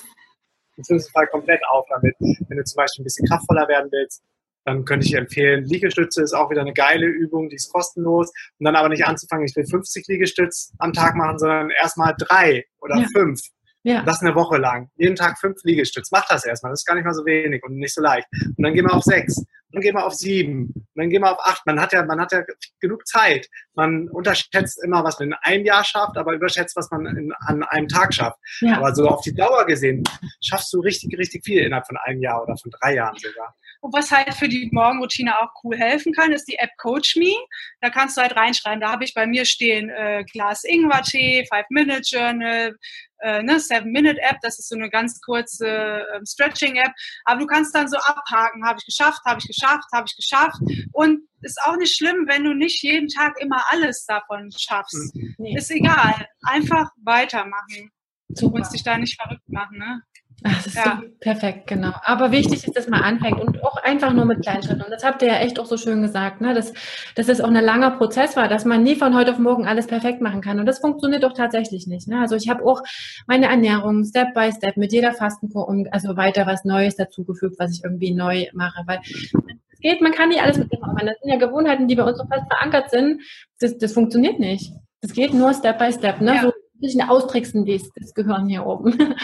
[0.76, 2.14] im schlimmsten Fall komplett auf damit.
[2.18, 4.22] Wenn du zum Beispiel ein bisschen kraftvoller werden willst,
[4.64, 8.32] dann könnte ich empfehlen, Liegestütze ist auch wieder eine geile Übung, die ist kostenlos.
[8.58, 12.64] Und dann aber nicht anzufangen, ich will 50 Liegestütze am Tag machen, sondern erstmal drei
[12.80, 13.06] oder ja.
[13.14, 13.40] fünf.
[13.84, 14.02] Ja.
[14.02, 14.90] Das eine Woche lang.
[14.96, 16.08] Jeden Tag fünf Liegestütze.
[16.10, 16.72] Mach das erstmal.
[16.72, 18.26] Das ist gar nicht mal so wenig und nicht so leicht.
[18.32, 19.36] Und dann gehen wir auf sechs.
[19.36, 20.72] Und dann gehen wir auf sieben.
[20.74, 21.66] Und dann gehen wir auf acht.
[21.66, 22.42] Man hat ja, man hat ja
[22.80, 23.46] genug Zeit.
[23.74, 27.62] Man unterschätzt immer, was man in einem Jahr schafft, aber überschätzt, was man in, an
[27.64, 28.38] einem Tag schafft.
[28.60, 28.78] Ja.
[28.78, 30.02] Aber so auf die Dauer gesehen
[30.40, 33.54] schaffst du richtig, richtig viel innerhalb von einem Jahr oder von drei Jahren sogar.
[33.84, 37.34] Und was halt für die Morgenroutine auch cool helfen kann, ist die App Coach Me.
[37.82, 38.80] Da kannst du halt reinschreiben.
[38.80, 42.78] Da habe ich bei mir stehen äh, Glas Ingwer-Tee, Five-Minute-Journal,
[43.18, 44.38] äh, ne, Seven-Minute-App.
[44.40, 46.92] Das ist so eine ganz kurze äh, Stretching-App.
[47.26, 48.64] Aber du kannst dann so abhaken.
[48.64, 50.56] Habe ich geschafft, habe ich geschafft, habe ich geschafft.
[50.92, 55.14] Und ist auch nicht schlimm, wenn du nicht jeden Tag immer alles davon schaffst.
[55.14, 55.34] Mhm.
[55.36, 55.58] Nee.
[55.58, 56.26] Ist egal.
[56.46, 57.90] Einfach weitermachen.
[58.30, 60.00] Du musst dich da nicht verrückt machen, ne?
[60.42, 61.00] Ach, das ist ja.
[61.00, 61.92] so perfekt, genau.
[62.02, 64.82] Aber wichtig ist, dass man anfängt und auch einfach nur mit kleinen Schritten.
[64.82, 66.52] Und das habt ihr ja echt auch so schön gesagt, ne?
[66.52, 66.72] dass,
[67.14, 69.86] dass es auch ein langer Prozess war, dass man nie von heute auf morgen alles
[69.86, 70.60] perfekt machen kann.
[70.60, 72.08] Und das funktioniert doch tatsächlich nicht.
[72.08, 72.20] Ne?
[72.20, 72.82] Also ich habe auch
[73.26, 77.72] meine Ernährung Step by Step mit jeder Fastenkur und also weiter was Neues dazugefügt, was
[77.72, 78.82] ich irgendwie neu mache.
[78.86, 81.06] Weil es geht, man kann nicht alles mit dem machen.
[81.06, 83.22] Das sind ja Gewohnheiten, die bei uns so fest verankert sind.
[83.60, 84.72] Das, das funktioniert nicht.
[85.00, 86.20] Das geht nur Step by Step.
[86.20, 86.34] Ne?
[86.34, 86.42] Ja.
[86.42, 89.14] So ein bisschen austricksen, das, das Gehirn hier oben.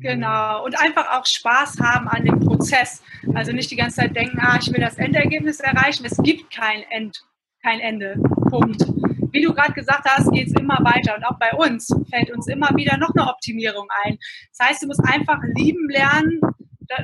[0.00, 0.64] Genau.
[0.64, 3.02] Und einfach auch Spaß haben an dem Prozess.
[3.34, 6.04] Also nicht die ganze Zeit denken, ah, ich will das Endergebnis erreichen.
[6.04, 7.18] Es gibt kein End,
[7.62, 8.16] kein Ende.
[8.48, 8.82] Punkt.
[9.32, 11.16] Wie du gerade gesagt hast, geht es immer weiter.
[11.16, 14.18] Und auch bei uns fällt uns immer wieder noch eine Optimierung ein.
[14.56, 16.40] Das heißt, du musst einfach lieben lernen,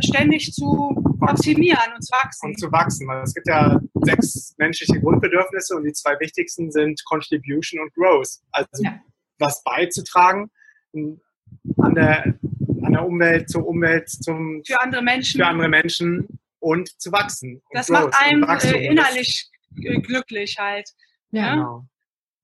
[0.01, 2.51] ständig zu optimieren und zu wachsen.
[2.51, 7.03] Und zu wachsen, weil es gibt ja sechs menschliche Grundbedürfnisse und die zwei wichtigsten sind
[7.05, 8.41] Contribution und Growth.
[8.53, 9.01] Also ja.
[9.39, 10.51] was beizutragen
[11.77, 12.35] an der
[12.85, 17.63] an der Umwelt, zur Umwelt, zum, für andere Menschen, für andere Menschen und zu wachsen.
[17.73, 20.89] Das macht einem äh, innerlich glücklich halt.
[21.31, 21.57] Ja.
[21.57, 21.63] Ne?
[21.63, 21.87] Genau.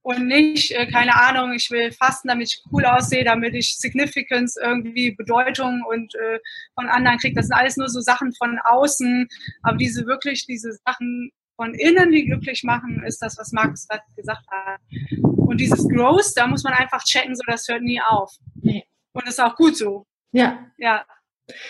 [0.03, 4.57] Und nicht, äh, keine Ahnung, ich will fasten, damit ich cool aussehe, damit ich Significance,
[4.57, 6.39] irgendwie Bedeutung und äh,
[6.75, 7.35] von anderen kriege.
[7.35, 9.29] Das sind alles nur so Sachen von außen.
[9.63, 14.03] Aber diese wirklich, diese Sachen von innen, die glücklich machen, ist das, was Markus gerade
[14.17, 14.81] gesagt hat.
[15.23, 18.35] Und dieses Growth, da muss man einfach checken, so das hört nie auf.
[18.55, 18.85] Nee.
[19.13, 20.07] Und das ist auch gut so.
[20.33, 20.67] Ja.
[20.79, 21.05] Ja.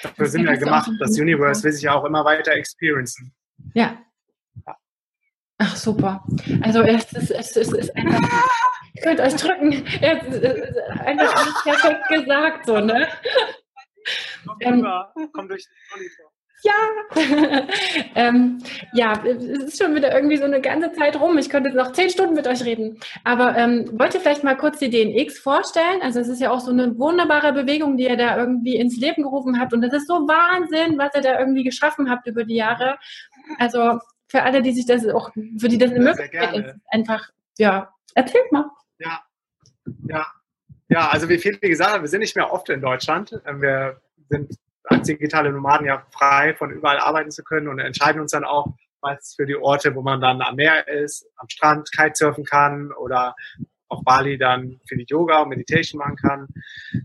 [0.03, 0.91] Dafür sind wir gemacht.
[1.01, 3.35] Das Universe will sich ja auch immer weiter experiencen.
[3.75, 3.99] Ja.
[5.59, 6.25] Ach, super.
[6.63, 8.49] Also es ist, es ist, es ist einfach,
[8.95, 9.73] ihr könnt euch drücken.
[9.73, 13.09] Es ist einfach perfekt gesagt, so, ne?
[14.47, 14.87] Kommt ähm,
[15.33, 16.30] Komm durch den Monitor
[16.63, 16.73] ja.
[18.15, 18.59] ähm,
[18.93, 21.39] ja, es ist schon wieder irgendwie so eine ganze Zeit rum.
[21.39, 22.99] Ich könnte jetzt noch zehn Stunden mit euch reden.
[23.25, 26.03] Aber ähm, wollt ihr vielleicht mal kurz die DNX vorstellen?
[26.03, 29.23] Also es ist ja auch so eine wunderbare Bewegung, die ihr da irgendwie ins Leben
[29.23, 29.73] gerufen habt.
[29.73, 32.99] Und das ist so Wahnsinn, was ihr da irgendwie geschaffen habt über die Jahre.
[33.59, 33.99] Also
[34.29, 38.51] für alle, die sich das auch, für die das eine Möglichkeit ist, einfach, ja, erzählt
[38.53, 38.67] mal.
[38.99, 39.21] Ja,
[40.09, 40.27] ja.
[40.89, 43.41] Ja, also wie viele gesagt haben, wir sind nicht mehr oft in Deutschland.
[43.45, 44.59] Wir sind
[44.91, 48.67] als digitale Nomaden ja frei von überall arbeiten zu können und entscheiden uns dann auch
[49.01, 53.35] meistens für die Orte, wo man dann am Meer ist, am Strand Kitesurfen kann oder
[53.89, 56.49] auf Bali dann für die Yoga und Meditation machen kann.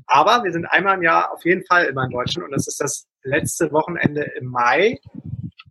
[0.07, 2.79] Aber wir sind einmal im Jahr auf jeden Fall immer in Deutschland und das ist
[2.81, 4.99] das letzte Wochenende im Mai.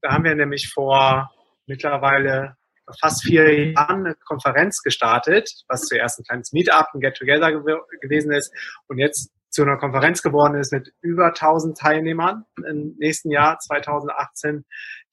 [0.00, 1.30] Da haben wir nämlich vor
[1.66, 2.56] mittlerweile
[3.00, 8.32] fast vier Jahren eine Konferenz gestartet, was zuerst ein kleines Meetup, ein Get-Together gew gewesen
[8.32, 8.52] ist
[8.88, 14.64] und jetzt zu einer Konferenz geworden ist mit über 1000 Teilnehmern im nächsten Jahr 2018,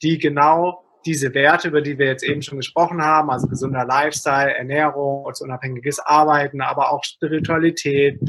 [0.01, 4.53] die genau diese Werte, über die wir jetzt eben schon gesprochen haben, also gesunder Lifestyle,
[4.53, 8.19] Ernährung, ortsunabhängiges Arbeiten, aber auch Spiritualität,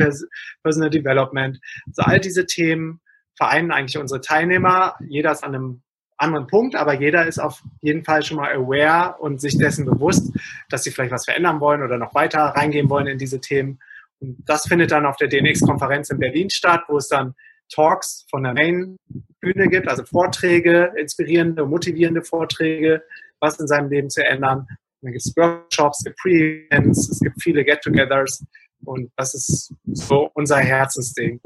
[0.63, 3.01] Personal Development, also all diese Themen
[3.37, 4.97] vereinen eigentlich unsere Teilnehmer.
[5.09, 5.83] Jeder ist an einem
[6.19, 10.31] anderen Punkt, aber jeder ist auf jeden Fall schon mal aware und sich dessen bewusst,
[10.69, 13.81] dass sie vielleicht was verändern wollen oder noch weiter reingehen wollen in diese Themen.
[14.23, 17.35] Und das findet dann auf der DNX-Konferenz in Berlin statt, wo es dann
[17.75, 23.03] Talks von der Main-Bühne gibt, also Vorträge, inspirierende, motivierende Vorträge,
[23.41, 24.59] was in seinem Leben zu ändern.
[24.59, 24.69] Und
[25.03, 28.45] dann gibt es Workshops, es gibt Pre-Events, es gibt viele Get-togethers
[28.85, 31.41] und das ist so unser Herzensding.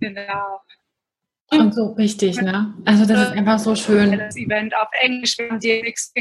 [0.00, 0.60] Genau.
[1.50, 2.74] Und so wichtig, ne?
[2.84, 4.16] Also das ist einfach so schön.
[4.18, 6.12] Das Event auf Englisch, wir haben DNX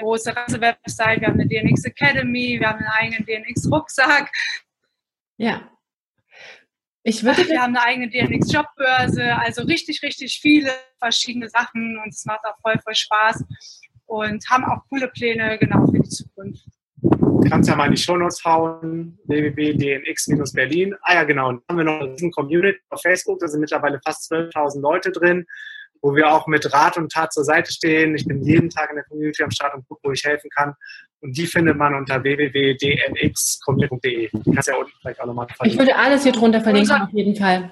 [0.00, 4.30] große Reisewebsite, wir haben eine DNX Academy, wir haben einen eigenen DNX Rucksack.
[5.36, 5.68] Ja.
[7.02, 12.10] Ich würde wir haben eine eigene DNX Jobbörse, also richtig, richtig viele verschiedene Sachen und
[12.10, 13.44] es macht auch voll, voll Spaß
[14.06, 16.64] und haben auch coole Pläne genau für die Zukunft.
[17.02, 20.94] Du kannst ja mal in die Shownotes hauen, www.dnx-berlin.
[21.02, 21.52] Ah ja, genau.
[21.52, 25.46] Dann haben wir noch eine Community auf Facebook, da sind mittlerweile fast 12.000 Leute drin
[26.02, 28.14] wo wir auch mit Rat und Tat zur Seite stehen.
[28.14, 30.74] Ich bin jeden Tag in der Community am Start und gucke, wo ich helfen kann.
[31.20, 32.18] Und die findet man unter.
[32.20, 32.36] Die
[34.54, 35.70] kannst ja unten vielleicht auch nochmal verlinken.
[35.70, 37.70] Ich würde alles hier drunter verlinken, unser, auf jeden Fall.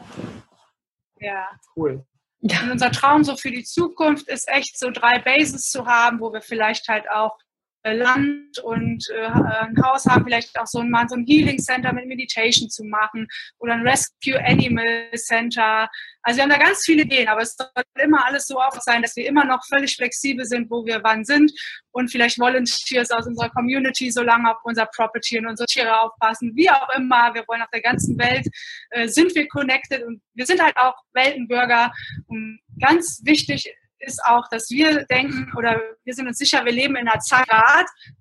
[1.20, 1.48] Ja.
[1.74, 2.04] Cool.
[2.40, 2.60] Ja.
[2.62, 6.32] Und unser Traum so für die Zukunft ist echt so drei Bases zu haben, wo
[6.32, 7.36] wir vielleicht halt auch
[7.84, 11.92] Land und äh, ein Haus haben, vielleicht auch so ein, mal so ein Healing Center
[11.92, 13.26] mit Meditation zu machen
[13.58, 15.88] oder ein Rescue Animal Center.
[16.22, 17.68] Also wir haben da ganz viele Ideen, aber es soll
[18.02, 21.24] immer alles so auf sein, dass wir immer noch völlig flexibel sind, wo wir wann
[21.24, 21.52] sind
[21.92, 26.52] und vielleicht Volunteers aus unserer Community so lange auf unser Property und unsere Tiere aufpassen,
[26.54, 27.34] wie auch immer.
[27.34, 28.46] Wir wollen auf der ganzen Welt,
[28.90, 31.92] äh, sind wir connected und wir sind halt auch Weltenbürger.
[32.26, 36.96] Und ganz wichtig ist auch, dass wir denken oder wir sind uns sicher, wir leben
[36.96, 37.46] in einer Zeit,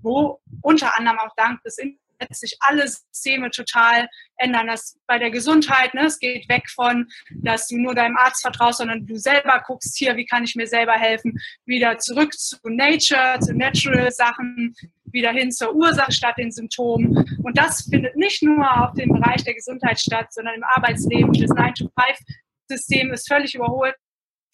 [0.01, 1.77] wo unter anderem auch dank des
[2.31, 4.07] sich alle Systeme total
[4.37, 4.67] ändern.
[4.67, 8.79] Das bei der Gesundheit, ne, es geht weg von, dass du nur deinem Arzt vertraust,
[8.79, 13.39] sondern du selber guckst hier, wie kann ich mir selber helfen, wieder zurück zu Nature,
[13.39, 14.75] zu Natural Sachen,
[15.05, 17.39] wieder hin zur Ursache statt den Symptomen.
[17.43, 21.31] Und das findet nicht nur auf dem Bereich der Gesundheit statt, sondern im Arbeitsleben.
[21.33, 23.95] Das 9-to-5-System ist völlig überholt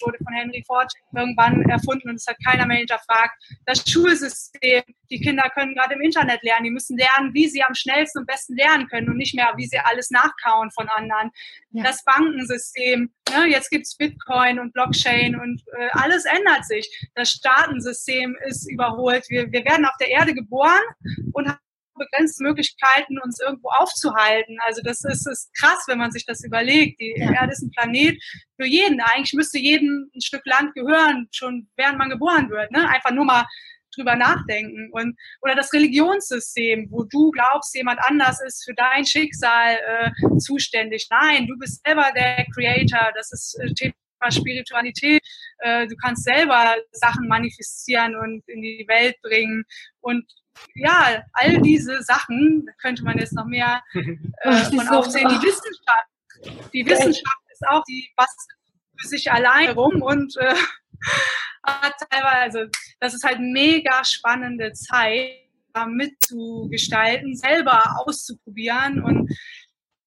[0.06, 3.34] wurde von Henry Ford irgendwann erfunden und es hat keiner mehr hinterfragt.
[3.66, 7.74] Das Schulsystem, die Kinder können gerade im Internet lernen, die müssen lernen, wie sie am
[7.74, 11.32] schnellsten und besten lernen können und nicht mehr, wie sie alles nachkauen von anderen.
[11.72, 11.84] Ja.
[11.84, 17.10] Das Bankensystem, ne, jetzt gibt's Bitcoin und Blockchain und äh, alles ändert sich.
[17.16, 19.26] Das Staatensystem ist überholt.
[19.30, 20.84] Wir, wir werden auf der Erde geboren
[21.34, 21.48] und
[21.94, 24.58] haben begrenzte Möglichkeiten, uns irgendwo aufzuhalten.
[24.66, 27.00] Also das ist, ist krass, wenn man sich das überlegt.
[27.00, 27.32] Die ja.
[27.32, 28.22] Erde ist ein Planet
[28.60, 29.02] für jeden.
[29.02, 32.72] Eigentlich müsste jedem ein Stück Land gehören, schon während man geboren wird.
[32.72, 32.88] Ne?
[32.90, 33.46] Einfach nur mal
[33.96, 34.90] drüber nachdenken.
[34.92, 41.08] Und, oder das Religionssystem, wo du glaubst, jemand anders ist für dein Schicksal äh, zuständig.
[41.10, 43.12] Nein, du bist selber der Creator.
[43.16, 43.94] Das ist äh, Thema
[44.32, 45.22] Spiritualität.
[45.60, 49.64] Äh, du kannst selber Sachen manifestieren und in die Welt bringen.
[50.02, 50.26] Und
[50.76, 55.30] ja, all diese Sachen, da könnte man jetzt noch mehr äh, von aufzählen.
[55.30, 58.36] Die Wissenschaft, die Wissenschaft ist auch die, was
[59.00, 60.56] für sich allein rum und äh,
[61.66, 65.44] hat teilweise, also das ist halt mega spannende Zeit,
[65.74, 69.32] da mitzugestalten, selber auszuprobieren und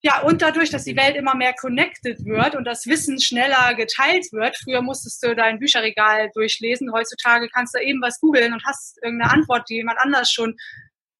[0.06, 4.24] ja, und dadurch, dass die Welt immer mehr connected wird und das Wissen schneller geteilt
[4.30, 9.02] wird, früher musstest du dein Bücherregal durchlesen, heutzutage kannst du eben was googeln und hast
[9.02, 10.56] irgendeine Antwort, die jemand anders schon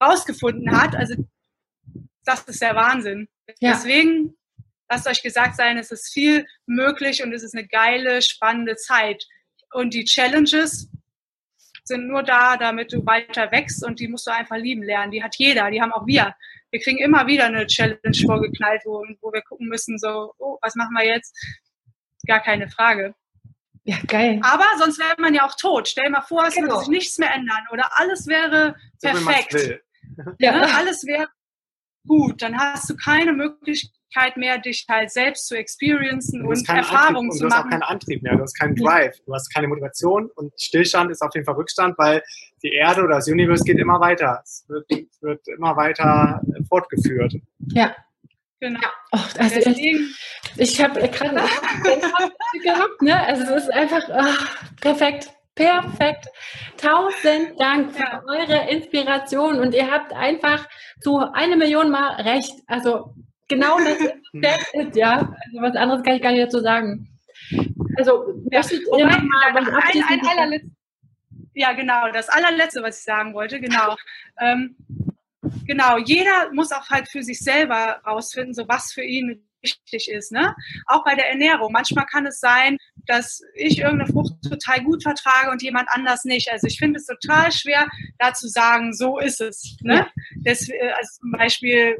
[0.01, 0.95] rausgefunden hat.
[0.95, 1.17] Also
[2.25, 3.27] das ist der Wahnsinn.
[3.59, 3.73] Ja.
[3.73, 4.37] Deswegen,
[4.89, 9.27] lasst euch gesagt sein, es ist viel möglich und es ist eine geile, spannende Zeit.
[9.73, 10.89] Und die Challenges
[11.83, 15.11] sind nur da, damit du weiter wächst und die musst du einfach lieben lernen.
[15.11, 16.37] Die hat jeder, die haben auch wir
[16.71, 20.75] wir kriegen immer wieder eine Challenge vorgeknallt, wo, wo wir gucken müssen, so, oh, was
[20.75, 21.35] machen wir jetzt?
[22.27, 23.15] Gar keine Frage.
[23.85, 24.41] Ja, geil.
[24.43, 25.89] Aber sonst wäre man ja auch tot.
[25.89, 26.69] Stell dir mal vor, es genau.
[26.69, 29.53] würde sich nichts mehr ändern oder alles wäre perfekt.
[29.53, 30.53] So, ja.
[30.53, 30.75] Ne?
[30.75, 31.29] Alles wäre
[32.07, 32.43] gut.
[32.43, 37.45] Dann hast du keine Möglichkeit, Möglichkeit mehr, dich halt selbst zu experiencen und, Erfahrungen zu
[37.45, 37.49] machen.
[37.49, 40.53] Du hast auch keinen Antrieb mehr, du hast keinen Drive, du hast keine Motivation und
[40.61, 42.23] Stillstand ist auf jeden Fall Rückstand, weil
[42.63, 44.41] die Erde oder das Universum geht immer weiter.
[44.43, 44.87] Es wird,
[45.21, 47.35] wird immer weiter fortgeführt.
[47.73, 47.95] Ja.
[48.59, 48.81] Genau.
[49.13, 50.17] Oh, also ich,
[50.57, 51.43] ich habe gerade
[52.63, 53.27] gehabt, ne?
[53.27, 54.45] Also es ist einfach oh,
[54.81, 55.31] perfekt.
[55.55, 56.27] Perfekt.
[56.77, 58.23] Tausend Dank für ja.
[58.29, 60.67] eure Inspiration und ihr habt einfach
[61.01, 62.53] zu eine Million Mal recht.
[62.67, 63.15] Also
[63.49, 63.99] genau das
[64.73, 65.19] ist, ja.
[65.19, 67.09] Also was anderes kann ich gar nicht dazu sagen.
[67.97, 70.77] Also, ja, mal was ein, ein
[71.55, 73.97] ja, genau, das allerletzte, was ich sagen wollte, genau.
[74.39, 74.77] Ähm,
[75.67, 80.33] genau, jeder muss auch halt für sich selber rausfinden, so was für ihn wichtig ist.
[80.33, 80.55] Ne?
[80.87, 81.73] Auch bei der Ernährung.
[81.73, 82.77] Manchmal kann es sein,
[83.07, 86.51] dass ich irgendeine Frucht total gut vertrage und jemand anders nicht.
[86.53, 87.89] Also ich finde es total schwer,
[88.19, 89.77] da zu sagen, so ist es.
[89.81, 89.95] Ne?
[89.97, 90.09] Ja.
[90.45, 91.97] Das, äh, also zum Beispiel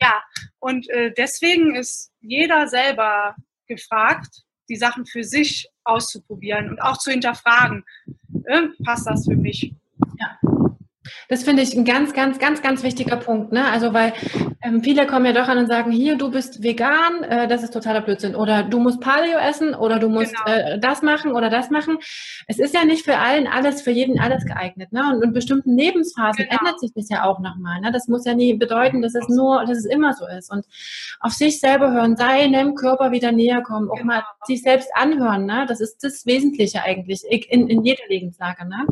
[0.00, 0.22] ja,
[0.58, 3.36] und äh, deswegen ist jeder selber
[3.66, 7.84] gefragt, die Sachen für sich auszuprobieren und auch zu hinterfragen.
[8.44, 9.72] Äh, passt das für mich?
[10.18, 10.55] Ja.
[11.28, 13.52] Das finde ich ein ganz, ganz, ganz, ganz wichtiger Punkt.
[13.52, 13.64] Ne?
[13.64, 14.12] Also, weil
[14.62, 17.72] ähm, viele kommen ja doch an und sagen, hier, du bist vegan, äh, das ist
[17.72, 18.34] totaler Blödsinn.
[18.34, 20.56] Oder du musst Paleo essen oder du musst genau.
[20.56, 21.98] äh, das machen oder das machen.
[22.46, 24.92] Es ist ja nicht für allen alles, für jeden alles geeignet.
[24.92, 25.02] Ne?
[25.14, 26.58] Und in bestimmten Lebensphasen genau.
[26.58, 27.80] ändert sich das ja auch nochmal.
[27.80, 27.92] Ne?
[27.92, 30.50] Das muss ja nie bedeuten, dass es nur, dass es immer so ist.
[30.50, 30.64] Und
[31.20, 34.06] auf sich selber hören, seinem Körper wieder näher kommen, auch genau.
[34.06, 35.46] mal sich selbst anhören.
[35.46, 35.66] Ne?
[35.68, 38.66] Das ist das Wesentliche eigentlich in, in jeder Lebenslage.
[38.66, 38.86] Ne?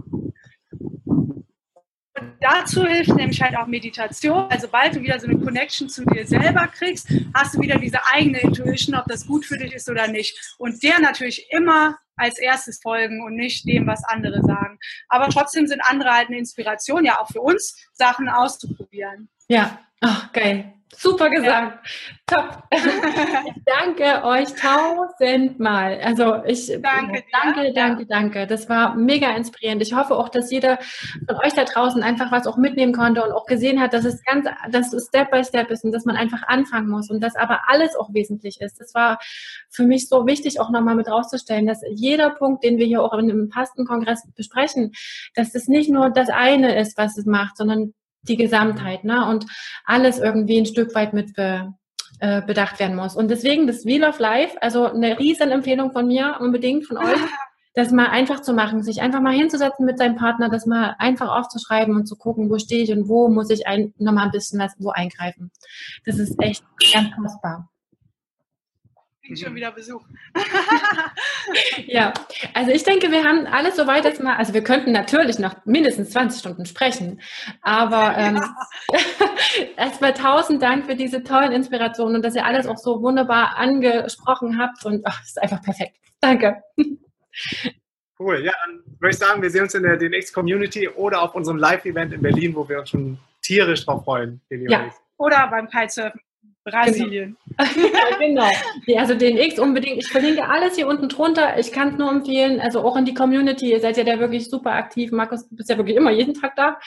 [2.41, 4.47] Dazu hilft nämlich halt auch Meditation.
[4.51, 8.05] Also sobald du wieder so eine Connection zu dir selber kriegst, hast du wieder diese
[8.07, 10.55] eigene Intuition, ob das gut für dich ist oder nicht.
[10.59, 14.79] Und der natürlich immer als erstes folgen und nicht dem, was andere sagen.
[15.09, 19.29] Aber trotzdem sind andere halt eine Inspiration, ja auch für uns, Sachen auszuprobieren.
[19.49, 20.74] Ja, Ach, geil.
[20.97, 21.87] Super gesagt.
[22.31, 22.37] Ja.
[22.37, 22.63] Top.
[23.47, 26.01] Ich danke euch tausendmal.
[26.03, 28.47] Also ich danke, danke, danke, danke.
[28.47, 29.83] Das war mega inspirierend.
[29.83, 30.79] Ich hoffe auch, dass jeder
[31.27, 34.23] von euch da draußen einfach was auch mitnehmen konnte und auch gesehen hat, dass es
[34.25, 37.37] ganz, dass es Step by Step ist und dass man einfach anfangen muss und dass
[37.37, 38.81] aber alles auch wesentlich ist.
[38.81, 39.19] Das war
[39.71, 43.15] für mich so wichtig, auch nochmal mit rauszustellen, dass jeder Punkt, den wir hier auch
[43.15, 44.93] in einem Pastenkongress besprechen,
[45.35, 47.95] dass es nicht nur das eine ist, was es macht, sondern
[48.29, 49.27] die Gesamtheit, ne?
[49.27, 49.47] Und
[49.85, 51.75] alles irgendwie ein Stück weit mit be,
[52.21, 53.17] äh, bedacht werden muss.
[53.17, 57.05] Und deswegen das Wheel of Life, also eine riesen Empfehlung von mir, unbedingt von euch.
[57.77, 61.29] das mal einfach zu machen, sich einfach mal hinzusetzen mit seinem Partner, das mal einfach
[61.29, 64.61] aufzuschreiben und zu gucken, wo stehe ich und wo muss ich ein, nochmal ein bisschen
[64.61, 65.51] was, wo eingreifen.
[66.07, 66.63] Das ist echt
[66.93, 67.69] ganz kostbar
[69.25, 69.57] kriege schon mhm.
[69.57, 70.05] wieder Besuch.
[71.87, 72.13] ja,
[72.53, 76.11] also ich denke, wir haben alles soweit jetzt mal, also wir könnten natürlich noch mindestens
[76.11, 77.21] 20 Stunden sprechen,
[77.63, 78.37] aber ähm,
[78.93, 78.99] ja.
[79.77, 84.59] erstmal tausend Dank für diese tollen Inspirationen und dass ihr alles auch so wunderbar angesprochen
[84.59, 85.97] habt und ach, ist einfach perfekt.
[86.21, 86.63] Danke.
[88.19, 91.59] Cool, ja, dann würde ich sagen, wir sehen uns in der DNX-Community oder auf unserem
[91.59, 94.41] Live-Event in Berlin, wo wir uns schon tierisch drauf freuen.
[94.51, 94.91] Ja.
[95.17, 96.21] Oder beim Kitesurfen.
[96.65, 97.37] Brasilien.
[97.57, 98.19] Genau.
[98.19, 98.51] genau.
[98.87, 99.99] Ja, also den X unbedingt.
[99.99, 101.59] Ich verlinke alles hier unten drunter.
[101.59, 102.61] Ich kann es nur empfehlen.
[102.61, 103.71] Also auch in die Community.
[103.71, 105.13] Ihr seid ja da wirklich super aktiv.
[105.13, 106.79] Markus, du bist ja wirklich immer jeden Tag da.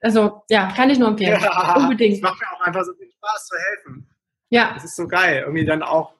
[0.00, 1.40] Also ja, kann ich nur empfehlen.
[1.40, 2.16] Ja, unbedingt.
[2.16, 4.06] Es macht mir auch einfach so viel Spaß zu helfen.
[4.50, 4.74] Ja.
[4.76, 6.12] Es ist so geil, irgendwie dann auch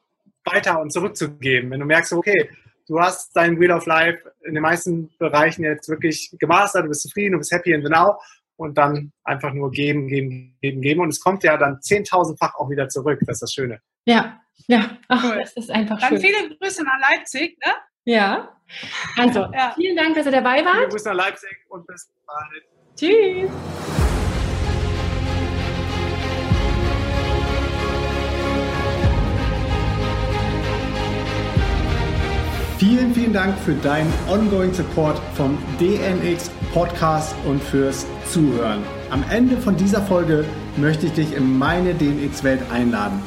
[0.44, 1.70] weiter und zurückzugeben.
[1.70, 2.50] Wenn du merkst, okay,
[2.88, 7.02] du hast dein Wheel of Life in den meisten Bereichen jetzt wirklich gemastert, du bist
[7.02, 8.16] zufrieden, du bist happy the now
[8.56, 11.00] und dann einfach nur geben, geben, geben, geben.
[11.00, 13.20] Und es kommt ja dann zehntausendfach auch wieder zurück.
[13.26, 13.80] Das ist das Schöne.
[14.04, 14.98] Ja, ja.
[15.08, 15.38] Ach, cool.
[15.38, 16.22] das ist einfach dann schön.
[16.22, 17.72] Dann viele Grüße nach Leipzig, ne?
[18.04, 18.56] Ja.
[19.16, 19.72] Also, ja.
[19.74, 20.76] vielen Dank, dass ihr dabei wart.
[20.76, 22.64] Viele Grüße nach Leipzig und bis bald.
[22.96, 24.05] Tschüss.
[32.96, 38.78] Vielen, vielen Dank für deinen ongoing Support vom DNX Podcast und fürs Zuhören.
[39.10, 40.46] Am Ende von dieser Folge
[40.78, 43.20] möchte ich dich in meine DNX-Welt einladen.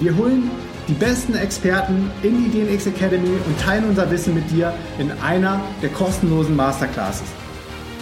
[0.00, 0.50] Wir holen
[0.88, 5.60] die besten Experten in die DNX Academy und teilen unser Wissen mit dir in einer
[5.82, 7.26] der kostenlosen Masterclasses.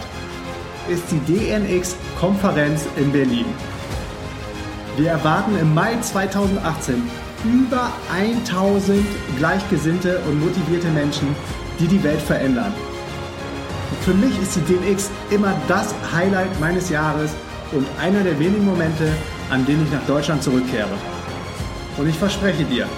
[0.88, 3.46] ist die DNX-Konferenz in Berlin.
[4.98, 7.00] Wir erwarten im Mai 2018
[7.44, 9.06] über 1000
[9.38, 11.36] gleichgesinnte und motivierte Menschen,
[11.78, 12.74] die die Welt verändern.
[14.00, 17.30] Für mich ist die DNX immer das Highlight meines Jahres
[17.70, 19.12] und einer der wenigen Momente,
[19.50, 20.98] an denen ich nach Deutschland zurückkehre.
[21.96, 22.88] Und ich verspreche dir,